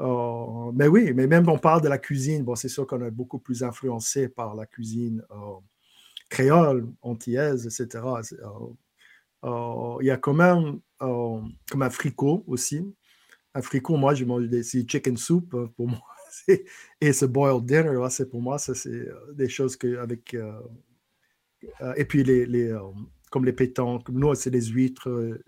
[0.00, 3.10] Euh, mais oui, mais même on parle de la cuisine, bon, c'est sûr qu'on est
[3.10, 5.58] beaucoup plus influencé par la cuisine euh,
[6.30, 8.04] créole, antillaise, etc.
[9.44, 12.94] Euh, il y a quand même comme un fricot aussi.
[13.54, 16.02] Un fricot, moi, je mange des chicken soup pour moi.
[17.00, 20.36] Et ce boiled dinner, c'est pour moi, ça c'est des choses que avec
[21.96, 22.78] et puis les, les
[23.30, 25.38] comme les pétanques, nous c'est des huîtres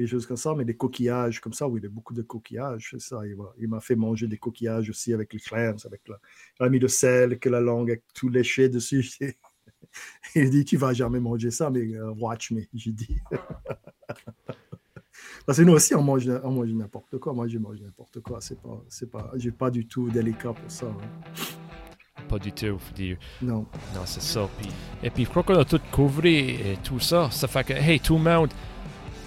[0.00, 2.22] des choses comme ça, mais des coquillages comme ça, oui, il y a beaucoup de
[2.22, 3.20] coquillages, c'est ça.
[3.58, 6.18] Il m'a fait manger des coquillages aussi avec les clams, avec la,
[6.66, 9.06] il mis le sel, que la langue est tout léché dessus.
[10.34, 13.18] il dit, tu vas jamais manger ça, mais euh, watch me, j'ai dit.
[15.50, 17.32] Parce que nous aussi, on mange, on mange n'importe quoi.
[17.32, 18.38] Moi, je mange n'importe quoi.
[18.40, 20.86] C'est pas, c'est pas, j'ai pas du tout délicat pour ça.
[20.86, 22.22] Hein.
[22.28, 23.16] Pas du tout, dire.
[23.42, 23.66] Non.
[23.92, 24.48] Non, c'est ça.
[24.56, 24.70] Puis,
[25.02, 27.32] et puis, je crois qu'on a tout couvert et tout ça.
[27.32, 28.50] Ça fait que, hey, tout le monde,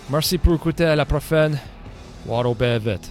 [0.10, 1.60] Merci pour écouter à la prochaine.
[2.26, 3.02] Waddle Bevet.